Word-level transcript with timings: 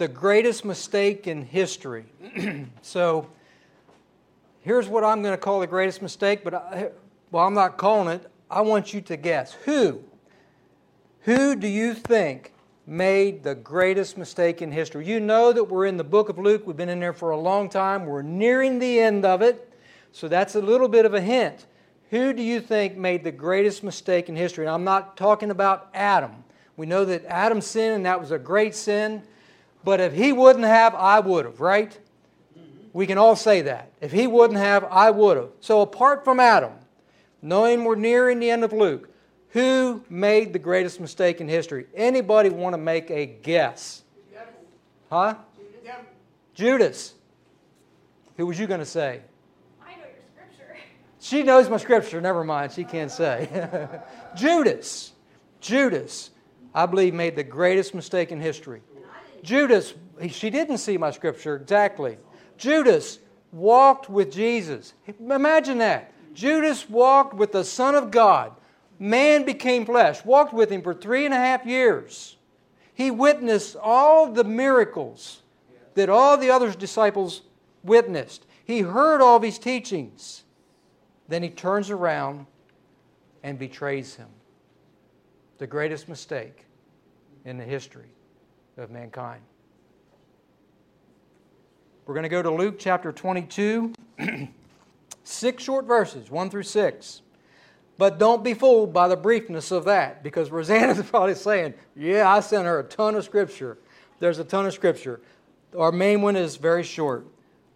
the 0.00 0.08
greatest 0.08 0.64
mistake 0.64 1.26
in 1.26 1.44
history. 1.44 2.06
so 2.80 3.28
here's 4.62 4.88
what 4.88 5.04
I'm 5.04 5.22
going 5.22 5.34
to 5.34 5.38
call 5.38 5.60
the 5.60 5.66
greatest 5.66 6.00
mistake, 6.00 6.42
but 6.42 6.54
I, 6.54 6.88
well, 7.30 7.46
I'm 7.46 7.52
not 7.52 7.76
calling 7.76 8.08
it. 8.08 8.26
I 8.50 8.62
want 8.62 8.94
you 8.94 9.02
to 9.02 9.18
guess. 9.18 9.52
Who? 9.66 10.02
Who 11.24 11.54
do 11.54 11.68
you 11.68 11.92
think 11.92 12.54
made 12.86 13.42
the 13.42 13.54
greatest 13.54 14.16
mistake 14.16 14.62
in 14.62 14.72
history? 14.72 15.06
You 15.06 15.20
know 15.20 15.52
that 15.52 15.64
we're 15.64 15.84
in 15.84 15.98
the 15.98 16.02
book 16.02 16.30
of 16.30 16.38
Luke. 16.38 16.66
We've 16.66 16.74
been 16.74 16.88
in 16.88 16.98
there 16.98 17.12
for 17.12 17.32
a 17.32 17.38
long 17.38 17.68
time. 17.68 18.06
We're 18.06 18.22
nearing 18.22 18.78
the 18.78 19.00
end 19.00 19.26
of 19.26 19.42
it. 19.42 19.70
So 20.12 20.28
that's 20.28 20.54
a 20.54 20.62
little 20.62 20.88
bit 20.88 21.04
of 21.04 21.12
a 21.12 21.20
hint. 21.20 21.66
Who 22.08 22.32
do 22.32 22.42
you 22.42 22.62
think 22.62 22.96
made 22.96 23.22
the 23.22 23.32
greatest 23.32 23.84
mistake 23.84 24.30
in 24.30 24.34
history? 24.34 24.64
And 24.64 24.74
I'm 24.74 24.82
not 24.82 25.18
talking 25.18 25.50
about 25.50 25.90
Adam. 25.92 26.42
We 26.78 26.86
know 26.86 27.04
that 27.04 27.26
Adam 27.26 27.60
sinned 27.60 27.96
and 27.96 28.06
that 28.06 28.18
was 28.18 28.30
a 28.30 28.38
great 28.38 28.74
sin. 28.74 29.24
But 29.84 30.00
if 30.00 30.12
he 30.12 30.32
wouldn't 30.32 30.64
have, 30.64 30.94
I 30.94 31.20
would 31.20 31.44
have, 31.44 31.60
right? 31.60 31.98
We 32.92 33.06
can 33.06 33.18
all 33.18 33.36
say 33.36 33.62
that. 33.62 33.92
If 34.00 34.12
he 34.12 34.26
wouldn't 34.26 34.58
have, 34.58 34.84
I 34.84 35.10
would 35.10 35.36
have. 35.36 35.50
So 35.60 35.80
apart 35.80 36.24
from 36.24 36.40
Adam, 36.40 36.72
knowing 37.40 37.84
we're 37.84 37.94
nearing 37.94 38.40
the 38.40 38.50
end 38.50 38.64
of 38.64 38.72
Luke, 38.72 39.08
who 39.50 40.04
made 40.08 40.52
the 40.52 40.58
greatest 40.58 41.00
mistake 41.00 41.40
in 41.40 41.48
history? 41.48 41.86
Anybody 41.94 42.50
want 42.50 42.74
to 42.74 42.78
make 42.78 43.10
a 43.10 43.26
guess? 43.26 44.02
Huh? 45.08 45.34
Judas. 46.54 47.14
Who 48.36 48.46
was 48.46 48.58
you 48.58 48.66
going 48.66 48.80
to 48.80 48.86
say? 48.86 49.20
I 49.82 49.94
know 49.96 50.02
your 50.02 50.22
scripture. 50.34 50.74
She 51.20 51.42
knows 51.42 51.68
my 51.68 51.78
scripture. 51.78 52.20
Never 52.20 52.44
mind. 52.44 52.72
She 52.72 52.84
can't 52.84 53.10
say. 53.10 53.48
Judas. 54.36 55.12
Judas, 55.60 56.30
I 56.74 56.86
believe, 56.86 57.14
made 57.14 57.34
the 57.34 57.44
greatest 57.44 57.94
mistake 57.94 58.30
in 58.30 58.40
history. 58.40 58.82
Judas, 59.42 59.94
she 60.28 60.50
didn't 60.50 60.78
see 60.78 60.96
my 60.96 61.10
scripture 61.10 61.56
exactly. 61.56 62.18
Judas 62.56 63.18
walked 63.52 64.08
with 64.08 64.32
Jesus. 64.32 64.94
Imagine 65.18 65.78
that. 65.78 66.12
Judas 66.34 66.88
walked 66.88 67.34
with 67.34 67.52
the 67.52 67.64
Son 67.64 67.94
of 67.94 68.10
God. 68.10 68.52
Man 68.98 69.44
became 69.44 69.86
flesh, 69.86 70.24
walked 70.24 70.52
with 70.52 70.70
him 70.70 70.82
for 70.82 70.94
three 70.94 71.24
and 71.24 71.32
a 71.32 71.38
half 71.38 71.64
years. 71.64 72.36
He 72.94 73.10
witnessed 73.10 73.76
all 73.76 74.30
the 74.30 74.44
miracles 74.44 75.42
that 75.94 76.10
all 76.10 76.36
the 76.36 76.50
other 76.50 76.70
disciples 76.72 77.42
witnessed. 77.82 78.46
He 78.64 78.80
heard 78.80 79.22
all 79.22 79.38
these 79.38 79.58
teachings. 79.58 80.44
Then 81.28 81.42
he 81.42 81.48
turns 81.48 81.90
around 81.90 82.46
and 83.42 83.58
betrays 83.58 84.16
him. 84.16 84.28
The 85.58 85.66
greatest 85.66 86.08
mistake 86.08 86.66
in 87.44 87.56
the 87.56 87.64
history 87.64 88.10
of 88.80 88.90
mankind. 88.90 89.42
We're 92.06 92.14
going 92.14 92.24
to 92.24 92.28
go 92.28 92.42
to 92.42 92.50
Luke 92.50 92.76
chapter 92.78 93.12
22, 93.12 93.92
six 95.24 95.62
short 95.62 95.84
verses, 95.84 96.30
1 96.30 96.50
through 96.50 96.64
6. 96.64 97.22
But 97.98 98.18
don't 98.18 98.42
be 98.42 98.54
fooled 98.54 98.92
by 98.92 99.08
the 99.08 99.16
briefness 99.16 99.70
of 99.70 99.84
that, 99.84 100.22
because 100.22 100.50
Rosanna's 100.50 101.02
probably 101.10 101.34
saying, 101.34 101.74
Yeah, 101.94 102.28
I 102.28 102.40
sent 102.40 102.64
her 102.64 102.80
a 102.80 102.84
ton 102.84 103.14
of 103.14 103.24
scripture. 103.24 103.78
There's 104.18 104.38
a 104.38 104.44
ton 104.44 104.66
of 104.66 104.72
scripture. 104.72 105.20
Our 105.78 105.92
main 105.92 106.22
one 106.22 106.34
is 106.34 106.56
very 106.56 106.82
short 106.82 107.26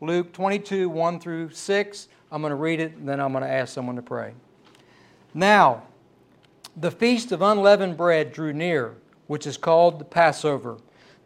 Luke 0.00 0.32
22, 0.32 0.88
1 0.88 1.20
through 1.20 1.50
6. 1.50 2.08
I'm 2.32 2.42
going 2.42 2.50
to 2.50 2.56
read 2.56 2.80
it, 2.80 2.94
and 2.96 3.08
then 3.08 3.20
I'm 3.20 3.32
going 3.32 3.44
to 3.44 3.50
ask 3.50 3.72
someone 3.72 3.96
to 3.96 4.02
pray. 4.02 4.34
Now, 5.32 5.84
the 6.76 6.90
feast 6.90 7.32
of 7.32 7.40
unleavened 7.40 7.96
bread 7.96 8.32
drew 8.32 8.52
near, 8.52 8.96
which 9.28 9.46
is 9.46 9.56
called 9.56 9.98
the 9.98 10.04
Passover. 10.04 10.78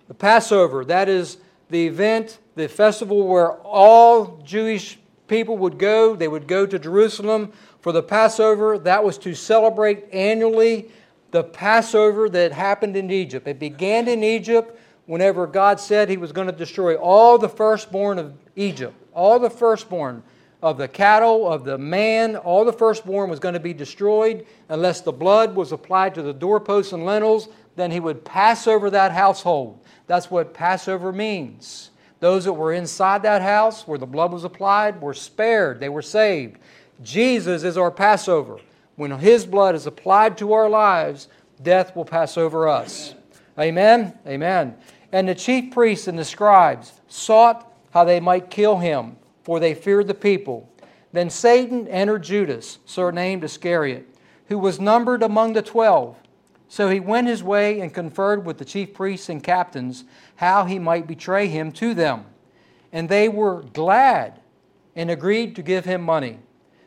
The 0.09 0.15
Passover, 0.15 0.85
that 0.87 1.09
is 1.09 1.39
the 1.69 1.87
event, 1.87 2.39
the 2.55 2.69
festival 2.69 3.27
where 3.27 3.53
all 3.53 4.39
Jewish 4.45 4.99
people 5.29 5.59
would 5.59 5.79
go. 5.79 6.17
They 6.17 6.29
would 6.29 6.49
go 6.49 6.67
to 6.67 6.79
Jerusalem 6.79 7.53
for 7.81 7.93
the 7.93 8.03
Passover. 8.03 8.79
That 8.79 9.05
was 9.05 9.19
to 9.19 9.35
celebrate 9.35 10.13
annually 10.13 10.91
the 11.31 11.45
Passover 11.45 12.29
that 12.31 12.53
happened 12.53 12.97
in 12.97 13.11
Egypt. 13.11 13.47
It 13.47 13.59
began 13.59 14.09
in 14.09 14.25
Egypt 14.25 14.81
whenever 15.07 15.47
God 15.47 15.79
said 15.79 16.09
He 16.09 16.17
was 16.17 16.33
going 16.33 16.47
to 16.47 16.53
destroy 16.53 16.97
all 16.97 17.39
the 17.39 17.49
firstborn 17.49 18.19
of 18.19 18.35
Egypt, 18.57 18.95
all 19.13 19.39
the 19.39 19.51
firstborn 19.51 20.23
of 20.63 20.77
the 20.77 20.89
cattle, 20.89 21.51
of 21.51 21.65
the 21.65 21.79
man, 21.79 22.35
all 22.35 22.65
the 22.65 22.73
firstborn 22.73 23.31
was 23.31 23.39
going 23.39 23.55
to 23.55 23.61
be 23.61 23.73
destroyed 23.73 24.45
unless 24.69 25.01
the 25.01 25.13
blood 25.13 25.55
was 25.55 25.71
applied 25.71 26.15
to 26.15 26.23
the 26.23 26.33
doorposts 26.33 26.93
and 26.93 27.07
lintels. 27.07 27.49
Then 27.79 27.93
He 27.93 28.01
would 28.01 28.25
pass 28.25 28.67
over 28.67 28.91
that 28.91 29.13
household. 29.13 29.79
That's 30.09 30.33
what 30.33 30.53
Passover 30.53 31.13
means. 31.13 31.91
Those 32.19 32.45
that 32.45 32.55
were 32.55 32.73
inside 32.73 33.23
that 33.23 33.41
house 33.41 33.87
where 33.87 33.99
the 33.99 34.05
blood 34.05 34.33
was 34.33 34.43
applied 34.43 35.01
were 35.01 35.15
spared, 35.15 35.79
they 35.79 35.89
were 35.89 36.03
saved. 36.03 36.59
Jesus 37.05 37.63
is 37.63 37.77
our 37.79 37.93
Passover. 37.93 38.59
When 38.97 39.13
His 39.13 39.47
blood 39.47 39.77
is 39.77 39.87
applied 39.87 40.37
to 40.39 40.55
our 40.55 40.69
lives, 40.69 41.29
death 41.63 41.95
will 41.95 42.05
pass 42.05 42.37
over 42.37 42.69
us. 42.69 43.15
Amen? 43.57 44.19
Amen. 44.27 44.77
And 45.13 45.29
the 45.29 45.37
chief 45.37 45.73
priests 45.73 46.09
and 46.09 46.19
the 46.19 46.25
scribes 46.25 47.01
sought 47.07 47.73
how 47.93 48.03
they 48.03 48.19
might 48.19 48.51
kill 48.51 48.79
him, 48.79 49.17
for 49.45 49.61
they 49.61 49.75
feared 49.75 50.09
the 50.09 50.15
people. 50.15 50.69
Then 51.13 51.31
Satan 51.31 51.87
entered 51.87 52.25
Judas, 52.25 52.79
surnamed 52.87 53.45
Iscariot, 53.45 54.07
who 54.49 54.59
was 54.59 54.81
numbered 54.81 55.23
among 55.23 55.53
the 55.53 55.63
twelve. 55.63 56.17
So 56.69 56.91
he 56.91 57.01
went 57.01 57.29
his 57.29 57.43
way 57.43 57.81
and 57.81 57.93
conferred 57.93 58.45
with 58.45 58.59
the 58.59 58.65
chief 58.65 58.95
priests 58.95 59.29
and 59.29 59.43
captains 59.43 60.05
how 60.37 60.65
he 60.65 60.79
might 60.79 61.07
betray 61.07 61.49
him 61.49 61.73
to 61.73 61.95
them. 61.95 62.27
And 62.93 63.09
they 63.09 63.29
were 63.29 63.63
glad 63.63 64.41
and 64.95 65.11
agreed 65.11 65.57
to 65.57 65.63
give 65.63 65.85
him 65.85 66.03
money. 66.03 66.39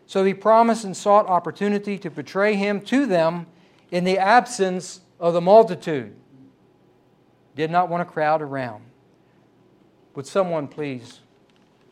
So 0.05 0.23
he 0.23 0.33
promised 0.33 0.83
and 0.83 0.95
sought 0.95 1.27
opportunity 1.27 1.97
to 1.99 2.09
betray 2.09 2.55
him 2.55 2.81
to 2.81 3.05
them 3.05 3.47
in 3.91 4.03
the 4.03 4.17
absence 4.17 5.01
of 5.19 5.33
the 5.33 5.41
multitude. 5.41 6.15
Did 7.55 7.71
not 7.71 7.89
want 7.89 8.01
a 8.01 8.05
crowd 8.05 8.41
around. 8.41 8.83
Would 10.15 10.27
someone 10.27 10.67
please 10.67 11.21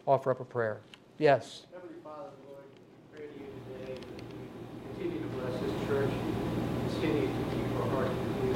offer 0.06 0.32
up 0.32 0.42
a 0.42 0.46
prayer? 0.46 0.82
Yes. 1.18 1.66
Heavenly 1.74 1.96
Father, 2.04 2.32
Lord, 2.50 2.64
we 3.14 3.18
pray 3.18 3.28
to 3.28 3.40
you 3.40 3.48
today 3.78 3.94
that 3.94 5.08
you 5.08 5.12
continue 5.12 5.22
to 5.22 5.28
bless 5.38 5.62
this 5.62 5.88
church, 5.88 6.12
continue 6.92 7.28
to 7.28 7.56
keep 7.56 7.80
our 7.80 7.90
hearts 7.90 8.10
with 8.10 8.44
you. 8.44 8.54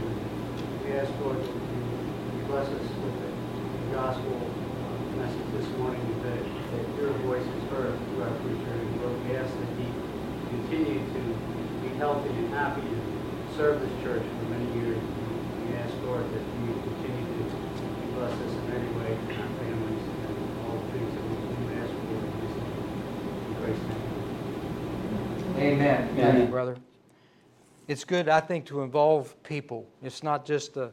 We 0.93 0.99
ask, 0.99 1.09
Lord, 1.25 1.37
that 1.41 1.49
you 1.49 2.45
bless 2.45 2.67
us 2.69 2.85
with 3.01 3.17
the 3.17 3.95
gospel 3.97 4.29
uh, 4.29 5.17
message 5.17 5.49
this 5.57 5.65
morning, 5.81 6.05
that, 6.21 6.37
that 6.37 6.85
your 7.01 7.09
voice 7.25 7.41
is 7.41 7.63
heard 7.73 7.97
through 7.97 8.21
our 8.21 8.29
preacher. 8.45 8.69
And 8.77 9.01
Lord, 9.01 9.17
we 9.25 9.33
ask 9.33 9.49
that 9.57 9.73
he 9.81 9.89
continue 10.53 11.01
to 11.01 11.21
be 11.81 11.89
healthy 11.97 12.29
and 12.29 12.53
happy 12.53 12.85
and 12.85 13.01
serve 13.57 13.81
this 13.81 13.89
church 14.03 14.21
for 14.21 14.45
many 14.53 14.69
years. 14.85 15.01
We 15.65 15.73
ask, 15.81 15.97
Lord, 16.05 16.29
that 16.29 16.45
you 16.61 16.77
continue 16.77 17.25
to 17.25 17.43
bless 18.13 18.33
us 18.37 18.53
in 18.53 18.65
every 18.77 18.93
way, 18.93 19.17
and 19.17 19.33
our 19.33 19.49
families, 19.65 20.03
and 20.29 20.37
all 20.61 20.77
the 20.77 20.93
things 20.93 21.09
that 21.09 21.25
we 21.25 21.33
do 21.57 21.73
ask 21.73 21.89
for. 22.05 22.21
In 23.41 23.57
Christ's 23.57 23.85
name. 23.89 24.13
Amen. 25.57 26.13
Thank 26.15 26.37
you, 26.37 26.45
brother. 26.53 26.77
It's 27.88 28.05
good, 28.05 28.29
I 28.29 28.39
think, 28.39 28.66
to 28.67 28.81
involve 28.81 29.41
people. 29.44 29.85
It's 30.01 30.23
not 30.23 30.45
just 30.45 30.77
a 30.77 30.91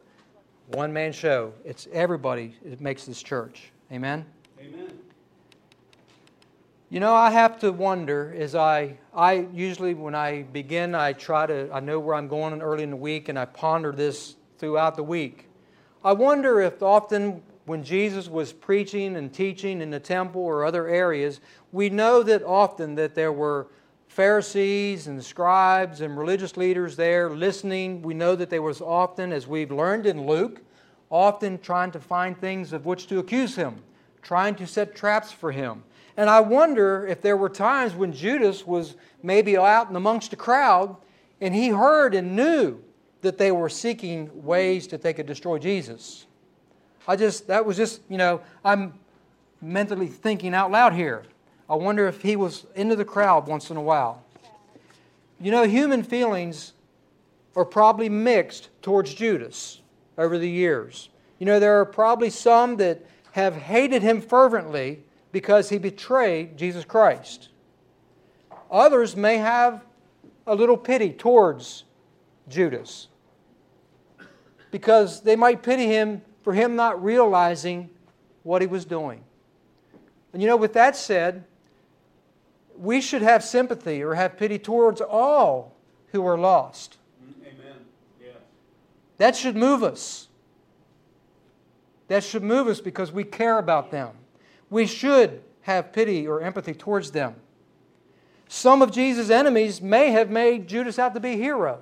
one 0.72 0.92
man 0.92 1.12
show, 1.12 1.52
it's 1.64 1.88
everybody 1.92 2.54
that 2.64 2.80
makes 2.80 3.04
this 3.04 3.22
church. 3.22 3.72
Amen? 3.92 4.24
Amen. 4.60 4.98
You 6.90 7.00
know, 7.00 7.14
I 7.14 7.30
have 7.30 7.58
to 7.60 7.72
wonder 7.72 8.34
as 8.36 8.54
I, 8.54 8.98
I 9.14 9.46
usually, 9.52 9.94
when 9.94 10.14
I 10.14 10.42
begin, 10.42 10.94
I 10.94 11.12
try 11.12 11.46
to, 11.46 11.70
I 11.72 11.80
know 11.80 12.00
where 12.00 12.16
I'm 12.16 12.28
going 12.28 12.60
early 12.60 12.82
in 12.82 12.90
the 12.90 12.96
week 12.96 13.28
and 13.28 13.38
I 13.38 13.44
ponder 13.44 13.92
this 13.92 14.36
throughout 14.58 14.96
the 14.96 15.04
week. 15.04 15.48
I 16.04 16.12
wonder 16.12 16.60
if 16.60 16.82
often 16.82 17.42
when 17.66 17.84
Jesus 17.84 18.28
was 18.28 18.53
preaching 18.53 19.16
and 19.16 19.32
teaching 19.32 19.80
in 19.80 19.91
the 19.91 20.00
temple 20.00 20.42
or 20.42 20.65
other 20.65 20.88
areas, 20.88 21.41
we 21.70 21.91
know 21.91 22.24
that 22.24 22.42
often 22.42 22.97
that 22.97 23.15
there 23.15 23.32
were 23.32 23.68
Pharisees 24.10 25.07
and 25.07 25.24
scribes 25.24 26.01
and 26.01 26.18
religious 26.18 26.57
leaders 26.57 26.97
there 26.97 27.30
listening. 27.30 28.03
We 28.03 28.12
know 28.12 28.34
that 28.34 28.51
there 28.51 28.60
was 28.60 28.80
often, 28.80 29.33
as 29.33 29.47
we've 29.47 29.71
learned 29.71 30.04
in 30.04 30.27
Luke, 30.27 30.62
often 31.10 31.59
trying 31.59 31.92
to 31.92 32.01
find 32.01 32.36
things 32.36 32.72
of 32.72 32.86
which 32.86 33.07
to 33.07 33.21
accuse 33.21 33.54
him, 33.54 33.77
trying 34.21 34.57
to 34.57 34.66
set 34.66 34.97
traps 34.97 35.30
for 35.30 35.53
him. 35.53 35.84
And 36.16 36.28
I 36.28 36.41
wonder 36.41 37.07
if 37.07 37.22
there 37.22 37.36
were 37.36 37.48
times 37.48 37.95
when 37.95 38.12
Judas 38.12 38.66
was 38.66 38.97
maybe 39.22 39.57
out 39.57 39.86
and 39.86 39.97
amongst 39.97 40.30
the 40.30 40.36
crowd 40.36 40.97
and 41.41 41.54
he 41.54 41.68
heard 41.68 42.13
and 42.13 42.34
knew 42.34 42.83
that 43.21 43.39
they 43.39 43.53
were 43.53 43.68
seeking 43.68 44.28
ways 44.45 44.89
that 44.89 45.03
they 45.03 45.13
could 45.13 45.27
destroy 45.27 45.56
Jesus. 45.56 46.27
I 47.06 47.15
just, 47.15 47.47
that 47.47 47.65
was 47.65 47.77
just, 47.77 48.01
you 48.09 48.18
know, 48.18 48.41
I'm 48.65 48.95
mentally 49.63 50.09
thinking 50.09 50.53
out 50.53 50.72
loud 50.72 50.95
here. 50.95 51.22
I 51.70 51.76
wonder 51.76 52.08
if 52.08 52.20
he 52.20 52.34
was 52.34 52.66
into 52.74 52.96
the 52.96 53.04
crowd 53.04 53.46
once 53.46 53.70
in 53.70 53.76
a 53.76 53.82
while. 53.82 54.24
You 55.40 55.52
know, 55.52 55.62
human 55.62 56.02
feelings 56.02 56.72
are 57.54 57.64
probably 57.64 58.08
mixed 58.08 58.70
towards 58.82 59.14
Judas 59.14 59.80
over 60.18 60.36
the 60.36 60.50
years. 60.50 61.10
You 61.38 61.46
know, 61.46 61.60
there 61.60 61.80
are 61.80 61.84
probably 61.84 62.28
some 62.28 62.76
that 62.78 63.06
have 63.32 63.54
hated 63.54 64.02
him 64.02 64.20
fervently 64.20 65.04
because 65.30 65.68
he 65.68 65.78
betrayed 65.78 66.56
Jesus 66.56 66.84
Christ. 66.84 67.50
Others 68.68 69.14
may 69.14 69.36
have 69.36 69.84
a 70.48 70.54
little 70.56 70.76
pity 70.76 71.10
towards 71.10 71.84
Judas 72.48 73.06
because 74.72 75.20
they 75.20 75.36
might 75.36 75.62
pity 75.62 75.86
him 75.86 76.22
for 76.42 76.52
him 76.52 76.74
not 76.74 77.02
realizing 77.02 77.90
what 78.42 78.60
he 78.60 78.66
was 78.66 78.84
doing. 78.84 79.22
And 80.32 80.42
you 80.42 80.48
know, 80.48 80.56
with 80.56 80.72
that 80.72 80.96
said, 80.96 81.44
we 82.80 83.00
should 83.03 83.21
have 83.21 83.44
sympathy 83.44 84.03
or 84.03 84.15
have 84.15 84.38
pity 84.38 84.59
towards 84.59 85.03
all 85.03 85.77
who 86.12 86.27
are 86.27 86.38
lost. 86.38 86.97
Amen. 87.42 87.77
Yes. 88.18 88.36
That 89.18 89.36
should 89.36 89.54
move 89.54 89.82
us. 89.82 90.28
That 92.09 92.24
should 92.24 92.42
move 92.42 92.68
us 92.68 92.80
because 92.80 93.12
we 93.12 93.22
care 93.22 93.59
about 93.59 93.91
them. 93.91 94.10
We 94.71 94.86
should 94.86 95.42
have 95.62 95.92
pity 95.92 96.27
or 96.27 96.41
empathy 96.41 96.72
towards 96.72 97.10
them. 97.10 97.34
Some 98.48 98.82
of 98.82 98.91
Jesus' 98.91 99.30
enemies 99.30 99.82
may 99.82 100.10
have 100.10 100.30
made 100.30 100.66
Judas 100.66 100.98
out 100.98 101.12
to 101.15 101.21
be 101.21 101.32
a 101.32 101.36
hero 101.36 101.80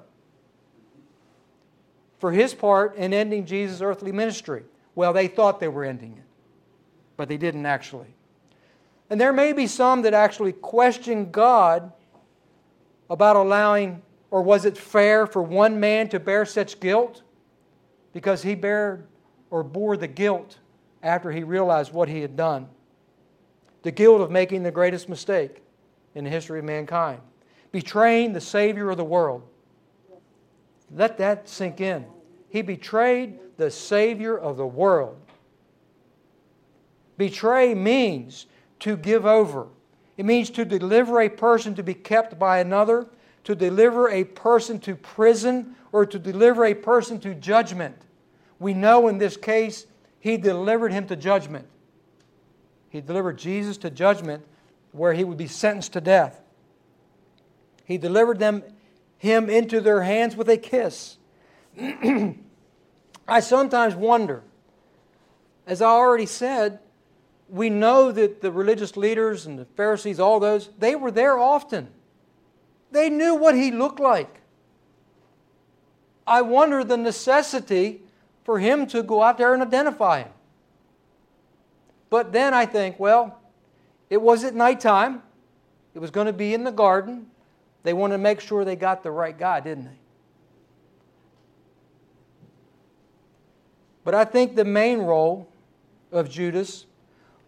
for 2.18 2.32
his 2.32 2.52
part 2.54 2.96
in 2.96 3.14
ending 3.14 3.46
Jesus' 3.46 3.80
earthly 3.80 4.10
ministry. 4.10 4.64
Well, 4.96 5.12
they 5.12 5.28
thought 5.28 5.60
they 5.60 5.68
were 5.68 5.84
ending 5.84 6.16
it, 6.18 6.24
but 7.16 7.28
they 7.28 7.36
didn't 7.36 7.66
actually. 7.66 8.12
And 9.10 9.20
there 9.20 9.32
may 9.32 9.52
be 9.52 9.66
some 9.66 10.02
that 10.02 10.14
actually 10.14 10.52
question 10.52 11.30
God 11.30 11.92
about 13.08 13.36
allowing, 13.36 14.02
or 14.30 14.42
was 14.42 14.64
it 14.64 14.76
fair 14.76 15.26
for 15.26 15.42
one 15.42 15.80
man 15.80 16.08
to 16.10 16.20
bear 16.20 16.44
such 16.44 16.78
guilt? 16.80 17.22
Because 18.12 18.42
he 18.42 18.54
bared 18.54 19.06
or 19.50 19.62
bore 19.62 19.96
the 19.96 20.08
guilt 20.08 20.58
after 21.02 21.30
he 21.30 21.42
realized 21.42 21.92
what 21.92 22.08
he 22.08 22.20
had 22.20 22.36
done. 22.36 22.68
The 23.82 23.90
guilt 23.90 24.20
of 24.20 24.30
making 24.30 24.62
the 24.62 24.70
greatest 24.70 25.08
mistake 25.08 25.62
in 26.14 26.24
the 26.24 26.30
history 26.30 26.58
of 26.58 26.64
mankind, 26.64 27.20
betraying 27.72 28.32
the 28.32 28.40
Savior 28.40 28.90
of 28.90 28.96
the 28.96 29.04
world. 29.04 29.42
Let 30.94 31.18
that 31.18 31.48
sink 31.48 31.80
in. 31.80 32.04
He 32.48 32.62
betrayed 32.62 33.38
the 33.56 33.70
Savior 33.70 34.38
of 34.38 34.56
the 34.56 34.66
world. 34.66 35.16
Betray 37.16 37.74
means 37.74 38.46
to 38.80 38.96
give 38.96 39.26
over. 39.26 39.66
It 40.16 40.24
means 40.24 40.50
to 40.50 40.64
deliver 40.64 41.20
a 41.20 41.28
person 41.28 41.74
to 41.76 41.82
be 41.82 41.94
kept 41.94 42.38
by 42.38 42.58
another, 42.58 43.06
to 43.44 43.54
deliver 43.54 44.08
a 44.08 44.24
person 44.24 44.80
to 44.80 44.96
prison, 44.96 45.76
or 45.92 46.04
to 46.04 46.18
deliver 46.18 46.64
a 46.64 46.74
person 46.74 47.20
to 47.20 47.34
judgment. 47.34 47.96
We 48.58 48.74
know 48.74 49.08
in 49.08 49.18
this 49.18 49.36
case, 49.36 49.86
he 50.20 50.36
delivered 50.36 50.92
him 50.92 51.06
to 51.06 51.16
judgment. 51.16 51.66
He 52.90 53.00
delivered 53.00 53.38
Jesus 53.38 53.76
to 53.78 53.90
judgment 53.90 54.44
where 54.92 55.12
he 55.12 55.24
would 55.24 55.38
be 55.38 55.46
sentenced 55.46 55.92
to 55.92 56.00
death. 56.00 56.40
He 57.84 57.98
delivered 57.98 58.38
them, 58.38 58.62
him 59.16 59.48
into 59.48 59.80
their 59.80 60.02
hands 60.02 60.36
with 60.36 60.48
a 60.48 60.56
kiss. 60.56 61.16
I 63.28 63.40
sometimes 63.40 63.94
wonder, 63.94 64.42
as 65.66 65.80
I 65.80 65.88
already 65.88 66.26
said, 66.26 66.80
we 67.48 67.70
know 67.70 68.12
that 68.12 68.40
the 68.40 68.52
religious 68.52 68.96
leaders 68.96 69.46
and 69.46 69.58
the 69.58 69.64
Pharisees, 69.64 70.20
all 70.20 70.38
those, 70.40 70.70
they 70.78 70.94
were 70.94 71.10
there 71.10 71.38
often. 71.38 71.88
They 72.90 73.08
knew 73.10 73.34
what 73.34 73.54
he 73.54 73.70
looked 73.70 74.00
like. 74.00 74.40
I 76.26 76.42
wonder 76.42 76.84
the 76.84 76.96
necessity 76.96 78.02
for 78.44 78.58
him 78.58 78.86
to 78.88 79.02
go 79.02 79.22
out 79.22 79.38
there 79.38 79.54
and 79.54 79.62
identify 79.62 80.22
him. 80.22 80.32
But 82.10 82.32
then 82.32 82.54
I 82.54 82.66
think, 82.66 82.98
well, 82.98 83.38
it 84.10 84.20
was 84.20 84.44
at 84.44 84.54
nighttime. 84.54 85.22
It 85.94 85.98
was 85.98 86.10
going 86.10 86.26
to 86.26 86.32
be 86.32 86.54
in 86.54 86.64
the 86.64 86.72
garden. 86.72 87.26
They 87.82 87.92
wanted 87.92 88.14
to 88.14 88.18
make 88.18 88.40
sure 88.40 88.64
they 88.64 88.76
got 88.76 89.02
the 89.02 89.10
right 89.10 89.38
guy, 89.38 89.60
didn't 89.60 89.84
they? 89.84 89.98
But 94.04 94.14
I 94.14 94.24
think 94.24 94.56
the 94.56 94.64
main 94.64 95.00
role 95.00 95.48
of 96.12 96.30
Judas 96.30 96.86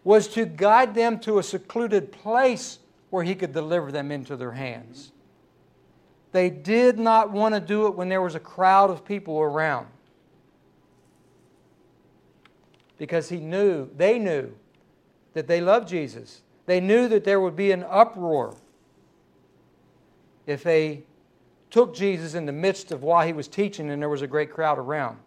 was 0.03 0.27
to 0.29 0.45
guide 0.45 0.95
them 0.95 1.19
to 1.19 1.37
a 1.39 1.43
secluded 1.43 2.11
place 2.11 2.79
where 3.09 3.23
he 3.23 3.35
could 3.35 3.53
deliver 3.53 3.91
them 3.91 4.11
into 4.11 4.35
their 4.35 4.53
hands. 4.53 5.11
They 6.31 6.49
did 6.49 6.97
not 6.97 7.31
want 7.31 7.55
to 7.55 7.61
do 7.61 7.87
it 7.87 7.95
when 7.95 8.09
there 8.09 8.21
was 8.21 8.35
a 8.35 8.39
crowd 8.39 8.89
of 8.89 9.05
people 9.05 9.39
around. 9.39 9.87
Because 12.97 13.29
he 13.29 13.37
knew, 13.37 13.89
they 13.97 14.17
knew 14.17 14.53
that 15.33 15.47
they 15.47 15.59
loved 15.59 15.87
Jesus. 15.87 16.41
They 16.65 16.79
knew 16.79 17.07
that 17.09 17.23
there 17.23 17.39
would 17.39 17.55
be 17.55 17.71
an 17.71 17.83
uproar 17.83 18.55
if 20.47 20.63
they 20.63 21.03
took 21.69 21.95
Jesus 21.95 22.33
in 22.33 22.45
the 22.45 22.51
midst 22.51 22.91
of 22.91 23.03
while 23.03 23.25
he 23.25 23.33
was 23.33 23.47
teaching 23.47 23.89
and 23.89 24.01
there 24.01 24.09
was 24.09 24.21
a 24.21 24.27
great 24.27 24.51
crowd 24.51 24.77
around. 24.77 25.17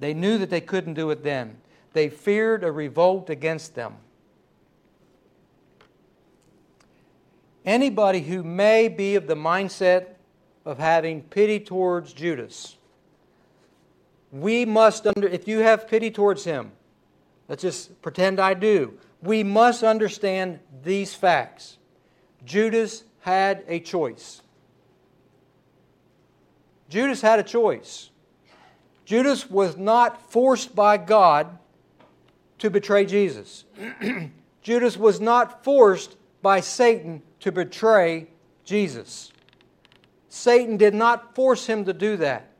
They 0.00 0.14
knew 0.14 0.38
that 0.38 0.50
they 0.50 0.60
couldn't 0.60 0.94
do 0.94 1.10
it 1.10 1.22
then. 1.22 1.58
They 1.92 2.08
feared 2.08 2.64
a 2.64 2.72
revolt 2.72 3.30
against 3.30 3.74
them. 3.74 3.96
Anybody 7.64 8.20
who 8.20 8.42
may 8.42 8.88
be 8.88 9.14
of 9.14 9.26
the 9.26 9.34
mindset 9.34 10.06
of 10.64 10.78
having 10.78 11.22
pity 11.22 11.60
towards 11.60 12.12
Judas, 12.12 12.76
we 14.30 14.64
must 14.64 15.06
under 15.06 15.26
if 15.28 15.48
you 15.48 15.60
have 15.60 15.88
pity 15.88 16.10
towards 16.10 16.44
him, 16.44 16.72
let's 17.48 17.62
just 17.62 18.00
pretend 18.02 18.40
I 18.40 18.54
do. 18.54 18.98
We 19.22 19.42
must 19.42 19.82
understand 19.82 20.60
these 20.82 21.14
facts. 21.14 21.78
Judas 22.44 23.04
had 23.20 23.64
a 23.66 23.80
choice. 23.80 24.42
Judas 26.88 27.20
had 27.20 27.38
a 27.38 27.42
choice. 27.42 28.10
Judas 29.04 29.50
was 29.50 29.76
not 29.76 30.30
forced 30.30 30.74
by 30.74 30.96
God 30.96 31.58
to 32.58 32.70
betray 32.70 33.04
Jesus. 33.04 33.64
Judas 34.62 34.96
was 34.96 35.20
not 35.20 35.64
forced 35.64 36.16
by 36.42 36.60
Satan 36.60 37.22
to 37.40 37.52
betray 37.52 38.26
Jesus. 38.64 39.32
Satan 40.28 40.76
did 40.76 40.94
not 40.94 41.34
force 41.34 41.66
him 41.66 41.84
to 41.84 41.92
do 41.92 42.16
that. 42.18 42.52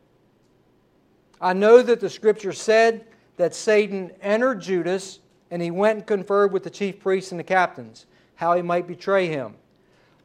I 1.41 1.53
know 1.53 1.83
that 1.83 2.01
the 2.01 2.11
scripture 2.11 2.53
said 2.53 3.07
that 3.37 3.55
Satan 3.55 4.11
entered 4.23 4.61
Judas 4.61 5.21
and 5.51 5.63
he 5.63 5.71
went 5.71 5.99
and 5.99 6.07
conferred 6.07 6.53
with 6.53 6.65
the 6.65 6.71
chief 6.71 6.99
priests 7.01 7.31
and 7.31 7.39
the 7.39 7.45
captains 7.45 8.07
how 8.35 8.55
he 8.55 8.63
might 8.63 8.87
betray 8.87 9.27
him. 9.27 9.55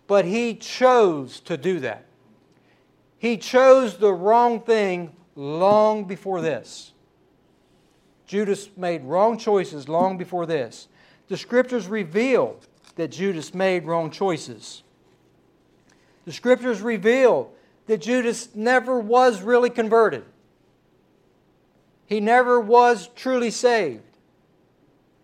But 0.08 0.26
he 0.26 0.56
chose 0.56 1.40
to 1.42 1.58
do 1.58 1.80
that. 1.82 2.06
He 3.18 3.38
chose 3.38 3.98
the 3.98 4.14
wrong 4.14 4.62
thing 4.62 5.16
long 5.36 6.06
before 6.06 6.42
this. 6.42 6.93
Judas 8.34 8.68
made 8.76 9.04
wrong 9.04 9.38
choices 9.38 9.88
long 9.88 10.18
before 10.18 10.48
this. 10.48 10.88
The 11.28 11.38
scriptures 11.38 11.86
reveal 11.86 12.60
that 12.96 13.10
Judas 13.10 13.54
made 13.54 13.86
wrong 13.86 14.10
choices. 14.10 14.82
The 16.26 16.32
scriptures 16.32 16.82
reveal 16.82 17.52
that 17.86 18.02
Judas 18.02 18.50
never 18.56 19.00
was 19.00 19.44
really 19.44 19.70
converted. 19.70 20.24
He 22.08 22.20
never 22.20 22.60
was 22.60 23.08
truly 23.16 23.52
saved. 23.52 24.18